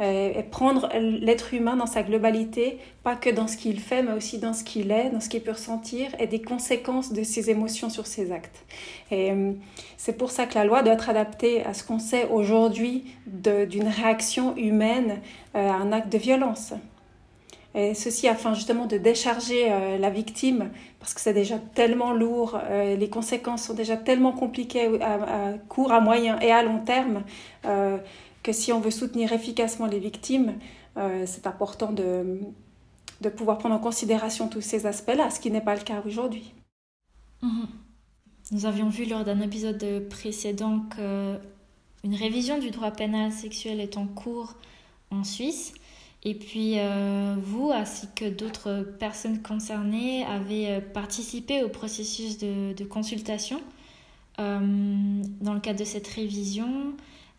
et 0.00 0.44
prendre 0.52 0.88
l'être 0.94 1.54
humain 1.54 1.74
dans 1.74 1.86
sa 1.86 2.04
globalité, 2.04 2.78
pas 3.02 3.16
que 3.16 3.30
dans 3.30 3.48
ce 3.48 3.56
qu'il 3.56 3.80
fait, 3.80 4.02
mais 4.04 4.12
aussi 4.12 4.38
dans 4.38 4.52
ce 4.52 4.62
qu'il 4.62 4.92
est, 4.92 5.10
dans 5.10 5.20
ce 5.20 5.28
qu'il 5.28 5.42
peut 5.42 5.50
ressentir 5.52 6.08
et 6.20 6.28
des 6.28 6.40
conséquences 6.40 7.12
de 7.12 7.24
ses 7.24 7.50
émotions 7.50 7.90
sur 7.90 8.06
ses 8.06 8.30
actes. 8.30 8.64
Et 9.10 9.32
c'est 9.96 10.16
pour 10.16 10.30
ça 10.30 10.46
que 10.46 10.54
la 10.54 10.64
loi 10.64 10.84
doit 10.84 10.94
être 10.94 11.08
adaptée 11.10 11.64
à 11.64 11.74
ce 11.74 11.82
qu'on 11.82 11.98
sait 11.98 12.28
aujourd'hui 12.30 13.06
d'une 13.26 13.88
réaction 13.88 14.56
humaine 14.56 15.18
à 15.52 15.74
un 15.74 15.90
acte 15.90 16.12
de 16.12 16.18
violence. 16.18 16.74
Ceci 17.94 18.26
afin 18.26 18.54
justement 18.54 18.86
de 18.86 18.96
décharger 18.96 19.70
euh, 19.70 19.98
la 19.98 20.10
victime, 20.10 20.70
parce 20.98 21.14
que 21.14 21.20
c'est 21.20 21.32
déjà 21.32 21.58
tellement 21.58 22.12
lourd, 22.12 22.58
euh, 22.64 22.96
les 22.96 23.08
conséquences 23.08 23.64
sont 23.64 23.74
déjà 23.74 23.96
tellement 23.96 24.32
compliquées 24.32 25.00
à, 25.00 25.52
court, 25.68 25.92
à 25.92 26.00
moyen 26.00 26.40
et 26.40 26.50
à 26.50 26.62
long 26.64 26.80
terme, 26.80 27.22
euh, 27.66 27.98
que 28.42 28.52
si 28.52 28.72
on 28.72 28.80
veut 28.80 28.90
soutenir 28.90 29.32
efficacement 29.32 29.86
les 29.86 29.98
victimes, 29.98 30.54
c'est 31.26 31.46
important 31.46 31.92
de, 31.92 32.40
de 33.20 33.28
pouvoir 33.28 33.58
prendre 33.58 33.76
en 33.76 33.78
considération 33.78 34.48
tous 34.48 34.62
ces 34.62 34.84
aspects-là, 34.84 35.30
ce 35.30 35.38
qui 35.38 35.48
n'est 35.52 35.60
pas 35.60 35.76
le 35.76 35.82
cas 35.82 36.02
aujourd'hui. 36.04 36.52
Mhm. 37.40 37.68
Nous 38.50 38.66
avions 38.66 38.88
vu 38.88 39.04
lors 39.04 39.22
d'un 39.22 39.40
épisode 39.40 40.08
précédent 40.10 40.80
qu'une 40.90 42.14
révision 42.16 42.58
du 42.58 42.70
droit 42.70 42.90
pénal 42.90 43.30
sexuel 43.30 43.78
est 43.80 43.96
en 43.96 44.06
cours 44.06 44.54
en 45.12 45.22
Suisse. 45.22 45.72
Et 46.24 46.34
puis, 46.34 46.74
euh, 46.78 47.36
vous, 47.40 47.70
ainsi 47.70 48.08
que 48.14 48.28
d'autres 48.28 48.82
personnes 48.98 49.40
concernées, 49.40 50.24
avez 50.24 50.68
euh, 50.68 50.80
participé 50.80 51.62
au 51.62 51.68
processus 51.68 52.38
de, 52.38 52.84
consultation 52.84 53.60
euh, 54.40 54.58
dans 55.40 55.54
le 55.54 55.60
cadre 55.60 55.78
de 55.78 55.84
cette 55.84 56.08
révision 56.08 56.94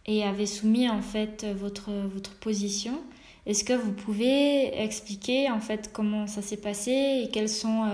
et 0.05 0.23
avez 0.23 0.45
soumis 0.45 0.89
en 0.89 1.01
fait 1.01 1.45
votre, 1.59 1.91
votre 1.91 2.35
position. 2.35 3.01
Est-ce 3.45 3.63
que 3.63 3.73
vous 3.73 3.91
pouvez 3.91 4.81
expliquer 4.81 5.51
en 5.51 5.59
fait 5.59 5.91
comment 5.91 6.25
ça 6.27 6.41
s'est 6.41 6.57
passé 6.57 7.23
et 7.23 7.29
quelles 7.29 7.49
sont 7.49 7.85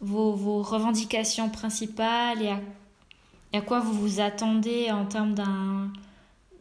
vos, 0.00 0.32
vos, 0.32 0.62
revendications 0.62 1.48
principales 1.48 2.42
et 2.42 3.56
à 3.56 3.60
quoi 3.60 3.80
vous 3.80 3.92
vous 3.92 4.20
attendez 4.20 4.90
en 4.90 5.04
termes 5.04 5.34
d'un 5.34 5.90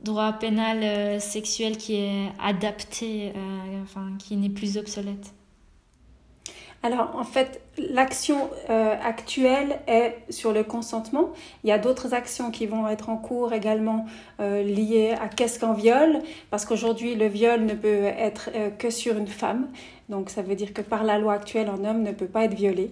droit 0.04 0.34
pénal 0.34 0.84
euh, 0.84 1.20
sexuel 1.20 1.78
qui 1.78 1.96
est 1.96 2.30
adapté, 2.40 3.34
euh, 3.36 3.82
enfin, 3.84 4.10
qui 4.20 4.36
n'est 4.36 4.50
plus 4.50 4.78
obsolète 4.78 5.34
alors 6.84 7.16
en 7.16 7.24
fait, 7.24 7.62
l'action 7.78 8.50
euh, 8.72 8.96
actuelle 9.04 9.82
est 9.86 10.18
sur 10.32 10.52
le 10.52 10.64
consentement. 10.64 11.30
Il 11.64 11.70
y 11.70 11.72
a 11.72 11.78
d'autres 11.78 12.16
actions 12.16 12.50
qui 12.50 12.66
vont 12.66 12.88
être 12.88 13.10
en 13.10 13.18
cours 13.18 13.54
également 13.54 14.08
liées 14.40 15.14
à 15.22 15.28
qu'est-ce 15.28 15.60
qu'un 15.60 15.74
viol, 15.74 16.24
parce 16.50 16.66
qu'aujourd'hui 16.66 17.14
le 17.14 17.28
viol 17.28 17.66
ne 17.66 17.76
peut 17.76 18.06
être 18.06 18.50
que 18.80 18.90
sur 18.90 19.16
une 19.16 19.28
femme. 19.28 19.68
Donc 20.10 20.32
ça 20.32 20.42
veut 20.42 20.56
dire 20.56 20.74
que 20.74 20.82
par 20.82 21.04
la 21.04 21.20
loi 21.20 21.34
actuelle, 21.34 21.70
un 21.70 21.86
homme 21.86 22.02
ne 22.02 22.14
peut 22.14 22.26
pas 22.26 22.46
être 22.46 22.56
violé. 22.56 22.90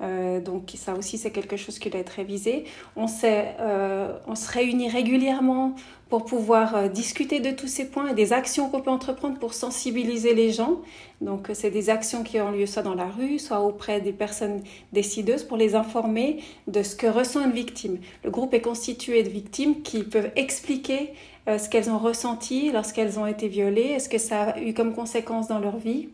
Donc 0.00 0.72
ça 0.76 0.94
aussi 0.94 1.18
c'est 1.18 1.30
quelque 1.30 1.56
chose 1.56 1.78
qui 1.78 1.90
doit 1.90 2.00
être 2.00 2.10
révisé. 2.10 2.64
On, 2.96 3.06
euh, 3.24 4.18
on 4.26 4.34
se 4.34 4.50
réunit 4.50 4.88
régulièrement 4.88 5.74
pour 6.08 6.24
pouvoir 6.24 6.74
euh, 6.74 6.88
discuter 6.88 7.40
de 7.40 7.50
tous 7.50 7.66
ces 7.66 7.86
points 7.86 8.08
et 8.08 8.14
des 8.14 8.32
actions 8.32 8.68
qu'on 8.68 8.80
peut 8.80 8.90
entreprendre 8.90 9.38
pour 9.38 9.54
sensibiliser 9.54 10.34
les 10.34 10.50
gens. 10.52 10.80
Donc 11.20 11.50
c'est 11.52 11.70
des 11.70 11.90
actions 11.90 12.22
qui 12.22 12.40
ont 12.40 12.50
lieu 12.50 12.66
soit 12.66 12.82
dans 12.82 12.94
la 12.94 13.06
rue, 13.06 13.38
soit 13.38 13.60
auprès 13.60 14.00
des 14.00 14.12
personnes 14.12 14.62
décideuses 14.92 15.44
pour 15.44 15.56
les 15.56 15.74
informer 15.74 16.42
de 16.66 16.82
ce 16.82 16.96
que 16.96 17.06
ressent 17.06 17.44
une 17.44 17.52
victime. 17.52 17.98
Le 18.24 18.30
groupe 18.30 18.54
est 18.54 18.60
constitué 18.60 19.22
de 19.22 19.28
victimes 19.28 19.82
qui 19.82 20.02
peuvent 20.04 20.30
expliquer 20.36 21.12
ce 21.46 21.68
qu'elles 21.70 21.88
ont 21.88 21.98
ressenti 21.98 22.70
lorsqu'elles 22.72 23.18
ont 23.18 23.26
été 23.26 23.48
violées, 23.48 23.92
est 23.92 24.00
ce 24.00 24.10
que 24.10 24.18
ça 24.18 24.50
a 24.50 24.60
eu 24.60 24.74
comme 24.74 24.94
conséquence 24.94 25.48
dans 25.48 25.58
leur 25.58 25.78
vie. 25.78 26.08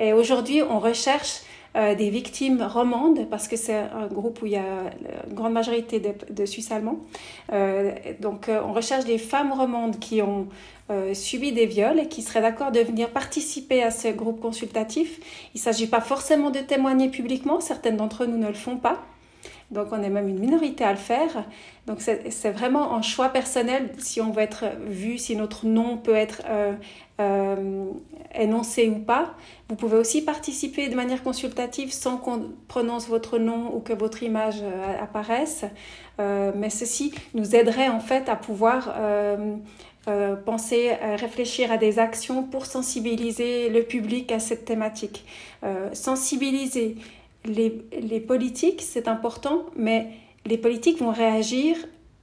Et 0.00 0.12
aujourd'hui, 0.12 0.62
on 0.62 0.80
recherche 0.80 1.42
euh, 1.76 1.94
des 1.94 2.10
victimes 2.10 2.62
romandes, 2.62 3.28
parce 3.30 3.46
que 3.46 3.54
c'est 3.56 3.76
un 3.76 4.08
groupe 4.08 4.42
où 4.42 4.46
il 4.46 4.52
y 4.52 4.56
a 4.56 4.90
une 5.28 5.34
grande 5.34 5.52
majorité 5.52 6.00
de, 6.00 6.44
Suisses 6.44 6.72
allemands. 6.72 6.98
Euh, 7.52 7.92
donc 8.18 8.48
euh, 8.48 8.60
on 8.66 8.72
recherche 8.72 9.04
des 9.04 9.18
femmes 9.18 9.52
romandes 9.52 9.98
qui 10.00 10.20
ont 10.20 10.48
subi 11.12 11.52
des 11.52 11.66
viols 11.66 12.00
et 12.00 12.08
qui 12.08 12.20
seraient 12.20 12.40
d'accord 12.40 12.72
de 12.72 12.80
venir 12.80 13.10
participer 13.10 13.80
à 13.80 13.92
ce 13.92 14.08
groupe 14.08 14.40
consultatif. 14.40 15.20
Il 15.54 15.58
ne 15.58 15.60
s'agit 15.60 15.86
pas 15.86 16.00
forcément 16.00 16.50
de 16.50 16.58
témoigner 16.58 17.08
publiquement, 17.08 17.60
certaines 17.60 17.96
d'entre 17.96 18.26
nous 18.26 18.36
ne 18.36 18.48
le 18.48 18.54
font 18.54 18.76
pas. 18.76 19.00
Donc 19.70 19.88
on 19.92 20.02
est 20.02 20.10
même 20.10 20.28
une 20.28 20.38
minorité 20.38 20.84
à 20.84 20.90
le 20.90 20.98
faire. 20.98 21.44
Donc 21.86 22.00
c'est 22.00 22.50
vraiment 22.50 22.94
un 22.94 23.02
choix 23.02 23.28
personnel 23.28 23.90
si 23.98 24.20
on 24.20 24.30
veut 24.30 24.42
être 24.42 24.64
vu, 24.86 25.16
si 25.16 25.36
notre 25.36 25.66
nom 25.66 25.96
peut 25.96 26.14
être 26.14 26.42
euh, 26.48 26.72
euh, 27.20 27.84
énoncé 28.34 28.88
ou 28.88 28.98
pas. 28.98 29.34
Vous 29.68 29.76
pouvez 29.76 29.96
aussi 29.96 30.22
participer 30.22 30.88
de 30.88 30.96
manière 30.96 31.22
consultative 31.22 31.92
sans 31.92 32.16
qu'on 32.16 32.50
prononce 32.66 33.08
votre 33.08 33.38
nom 33.38 33.74
ou 33.74 33.80
que 33.80 33.92
votre 33.92 34.22
image 34.22 34.60
euh, 34.62 35.02
apparaisse. 35.02 35.64
mais 36.18 36.68
ceci 36.70 37.14
nous 37.32 37.54
aiderait 37.56 37.88
en 37.88 38.00
fait 38.00 38.28
à 38.28 38.36
pouvoir 38.36 38.94
penser, 40.44 40.90
réfléchir 41.16 41.72
à 41.72 41.78
des 41.78 41.98
actions 41.98 42.42
pour 42.42 42.66
sensibiliser 42.66 43.70
le 43.70 43.82
public 43.84 44.30
à 44.30 44.38
cette 44.38 44.66
thématique. 44.66 45.24
sensibiliser 45.94 46.96
les, 47.44 48.20
politiques, 48.20 48.82
c'est 48.82 49.08
important, 49.08 49.66
mais 49.76 50.10
les 50.46 50.58
politiques 50.58 50.98
vont 50.98 51.12
réagir 51.12 51.76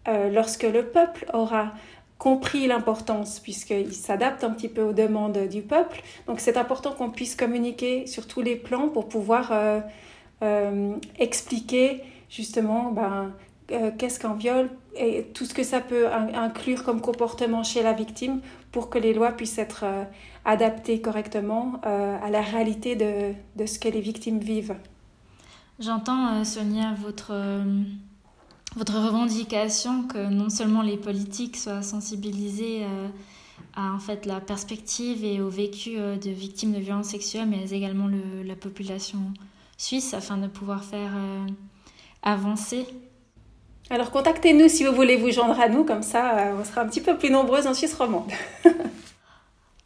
euh, 0.08 0.30
lorsque 0.30 0.64
le 0.64 0.86
peuple 0.86 1.26
aura 1.34 1.74
compris 2.18 2.68
l'importance, 2.68 3.40
puisqu'il 3.40 3.94
s'adapte 3.94 4.44
un 4.44 4.52
petit 4.52 4.70
peu 4.70 4.82
aux 4.82 4.94
demandes 4.94 5.48
du 5.48 5.62
peuple. 5.62 6.02
Donc 6.26 6.40
c'est 6.40 6.58
important 6.58 6.92
qu'on 6.92 7.10
puisse 7.10 7.36
communiquer 7.36 8.08
sur 8.08 8.28
tous 8.28 8.42
les 8.42 8.56
plans 8.56 8.90
pour 8.90 9.08
pouvoir 9.08 9.52
euh, 9.52 9.80
euh, 10.44 10.96
expliquer 11.20 12.02
justement 12.30 12.92
ben, 12.92 13.34
qu'est-ce 13.98 14.20
qu'un 14.20 14.34
viol 14.34 14.70
et 14.96 15.24
tout 15.34 15.46
ce 15.46 15.54
que 15.54 15.64
ça 15.64 15.80
peut 15.80 16.08
inclure 16.12 16.84
comme 16.84 17.02
comportement 17.02 17.64
chez 17.64 17.84
la 17.84 17.94
victime 17.94 18.40
pour 18.72 18.90
que 18.90 18.98
les 18.98 19.14
lois 19.14 19.32
puissent 19.32 19.58
être 19.58 19.86
adaptées 20.46 21.02
correctement 21.02 21.80
à 21.84 22.30
la 22.30 22.42
réalité 22.42 22.96
de, 22.96 23.66
ce 23.66 23.78
que 23.78 23.90
les 23.90 24.02
victimes 24.02 24.40
vivent. 24.40 24.76
J'entends, 25.80 26.44
Sonia, 26.44 26.94
votre 27.02 27.34
votre 28.78 29.00
revendication 29.00 30.04
que 30.04 30.30
non 30.30 30.50
seulement 30.50 30.84
les 30.84 30.98
politiques 30.98 31.58
soient 31.58 31.82
sensibilisés 31.82 32.84
euh, 32.84 33.08
à 33.76 33.94
en 33.94 34.00
fait 34.00 34.26
la 34.26 34.40
perspective 34.40 35.26
et 35.26 35.42
au 35.42 35.50
vécu 35.50 35.98
euh, 35.98 36.16
de 36.16 36.30
victimes 36.30 36.74
de 36.74 36.80
violences 36.80 37.08
sexuelles, 37.08 37.48
mais 37.48 37.72
également 37.72 38.08
la 38.46 38.56
population 38.56 39.20
suisse 39.78 40.14
afin 40.14 40.38
de 40.38 40.48
pouvoir 40.48 40.84
faire 40.84 41.12
euh, 41.16 41.48
avancer. 42.22 42.86
Alors 43.90 44.12
contactez-nous 44.12 44.68
si 44.68 44.84
vous 44.84 44.94
voulez 44.94 45.16
vous 45.16 45.32
joindre 45.32 45.60
à 45.60 45.70
nous, 45.70 45.84
comme 45.84 46.04
ça 46.04 46.54
on 46.60 46.64
sera 46.64 46.82
un 46.82 46.88
petit 46.88 47.02
peu 47.02 47.18
plus 47.18 47.32
nombreuses 47.32 47.68
en 47.68 47.74
Suisse 47.74 47.96
romande. 47.96 48.30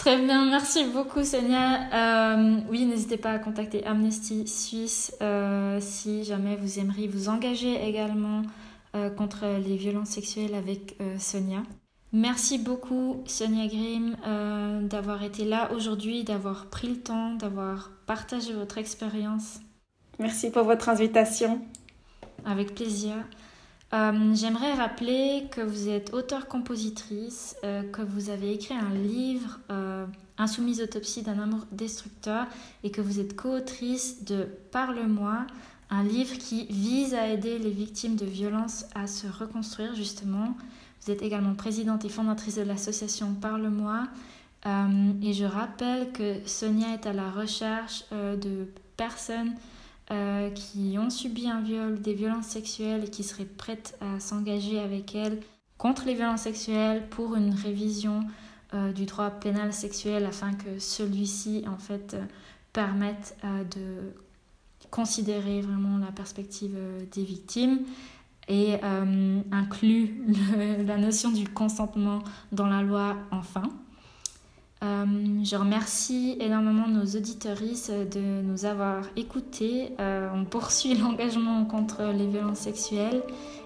Très 0.02 0.18
bien, 0.18 0.50
merci 0.50 0.86
beaucoup 0.86 1.24
Sonia. 1.24 2.58
oui, 2.70 2.86
n'hésitez 2.86 3.18
pas 3.18 3.32
à 3.34 3.40
contacter 3.40 3.86
Amnesty 3.86 4.48
Suisse 4.48 5.16
si 5.80 6.24
jamais 6.24 6.56
vous 6.56 6.80
aimeriez 6.80 7.08
vous 7.08 7.30
engager 7.30 7.88
également 7.88 8.42
euh, 8.94 9.10
contre 9.10 9.46
les 9.66 9.78
violences 9.78 10.10
sexuelles 10.10 10.54
avec 10.54 10.98
euh, 11.00 11.18
Sonia. 11.18 11.64
Merci 12.12 12.58
beaucoup 12.58 13.24
Sonia 13.26 13.66
Grimm 13.68 14.18
euh, 14.28 14.82
d'avoir 14.82 15.24
été 15.24 15.46
là 15.46 15.72
aujourd'hui, 15.72 16.26
d'avoir 16.26 16.66
pris 16.66 16.90
le 16.90 16.98
temps, 16.98 17.36
d'avoir 17.36 17.92
partagé 18.06 18.52
votre 18.52 18.78
expérience. 18.78 19.62
Merci 20.20 20.52
pour 20.52 20.64
votre 20.64 20.90
invitation. 20.90 21.62
Avec 22.44 22.76
plaisir. 22.76 23.16
J'aimerais 23.91 24.73
rappeler 24.73 25.47
que 25.51 25.62
vous 25.62 25.89
êtes 25.89 26.13
auteur-compositrice, 26.13 27.58
que 27.62 28.01
vous 28.01 28.30
avez 28.30 28.54
écrit 28.54 28.75
un 28.75 28.93
livre, 28.93 29.60
Insoumise 30.38 30.82
autopsie 30.82 31.21
d'un 31.21 31.38
amour 31.38 31.65
destructeur, 31.71 32.47
et 32.84 32.89
que 32.89 33.01
vous 33.01 33.19
êtes 33.19 33.36
co-autrice 33.36 34.23
de 34.23 34.47
Parle-moi, 34.71 35.45
un 35.91 36.04
livre 36.04 36.36
qui 36.38 36.65
vise 36.65 37.13
à 37.13 37.27
aider 37.27 37.60
les 37.60 37.69
victimes 37.69 38.15
de 38.15 38.25
violences 38.25 38.86
à 38.95 39.06
se 39.06 39.27
reconstruire 39.27 39.93
justement. 39.93 40.56
Vous 41.01 41.12
êtes 41.12 41.21
également 41.21 41.54
présidente 41.54 42.06
et 42.06 42.10
fondatrice 42.10 42.56
de 42.56 42.62
l'association 42.62 43.34
Parle-moi. 43.34 44.08
Euh, 44.65 45.12
et 45.21 45.34
je 45.34 45.45
rappelle 45.45 46.12
que 46.12 46.36
Sonia 46.45 46.93
est 46.93 47.06
à 47.06 47.13
la 47.13 47.30
recherche 47.30 48.06
euh, 48.13 48.36
de 48.36 48.67
personnes 48.95 49.54
euh, 50.12 50.50
qui 50.52 50.97
ont 51.00 51.10
subi 51.10 51.47
un 51.47 51.62
viol, 51.62 52.02
des 52.02 52.13
violences 52.13 52.47
sexuelles 52.47 53.06
et 53.06 53.10
qui 53.10 53.24
seraient 53.24 53.45
prêtes 53.45 53.97
à 54.02 54.19
s'engager 54.19 54.80
avec 54.80 55.15
elle 55.15 55.39
contre 55.78 56.06
les 56.06 56.13
violences 56.13 56.41
sexuelles 56.41 57.08
pour 57.10 57.36
une 57.36 57.54
révision 57.54 58.24
du 58.95 59.06
droit 59.06 59.32
pénal 59.32 59.74
sexuel 59.74 60.26
afin 60.26 60.54
que 60.54 60.80
celui-ci 60.80 61.65
en 61.67 61.78
fait 61.78 62.15
permette 62.71 63.36
de 63.43 64.13
considérer 64.91 65.62
vraiment 65.62 65.97
la 65.97 66.12
perspective 66.12 66.76
euh, 66.76 67.00
des 67.12 67.24
victimes 67.24 67.80
et 68.47 68.76
euh, 68.84 69.41
inclut 69.52 70.21
la 70.86 70.97
notion 70.97 71.32
du 71.32 71.47
consentement 71.47 72.19
dans 72.52 72.67
la 72.67 72.84
loi 72.84 73.15
enfin. 73.32 73.63
Je 74.82 75.56
remercie 75.56 76.38
énormément 76.39 76.88
nos 76.88 77.06
auditoristes 77.06 77.91
de 77.91 78.41
nous 78.41 78.65
avoir 78.65 79.04
écoutés. 79.15 79.91
on 80.00 80.46
poursuit 80.46 80.96
l'engagement 81.02 81.65
contre 81.65 82.12
les 82.13 82.28
violences 82.28 82.60
sexuelles. 82.60 83.22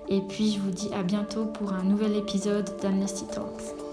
Et 0.10 0.22
puis 0.22 0.52
je 0.52 0.60
vous 0.60 0.72
dis 0.72 0.90
à 0.94 1.04
bientôt 1.04 1.46
pour 1.46 1.74
un 1.74 1.84
nouvel 1.84 2.16
épisode 2.16 2.70
d'Amnesty 2.82 3.26
Talks. 3.28 3.85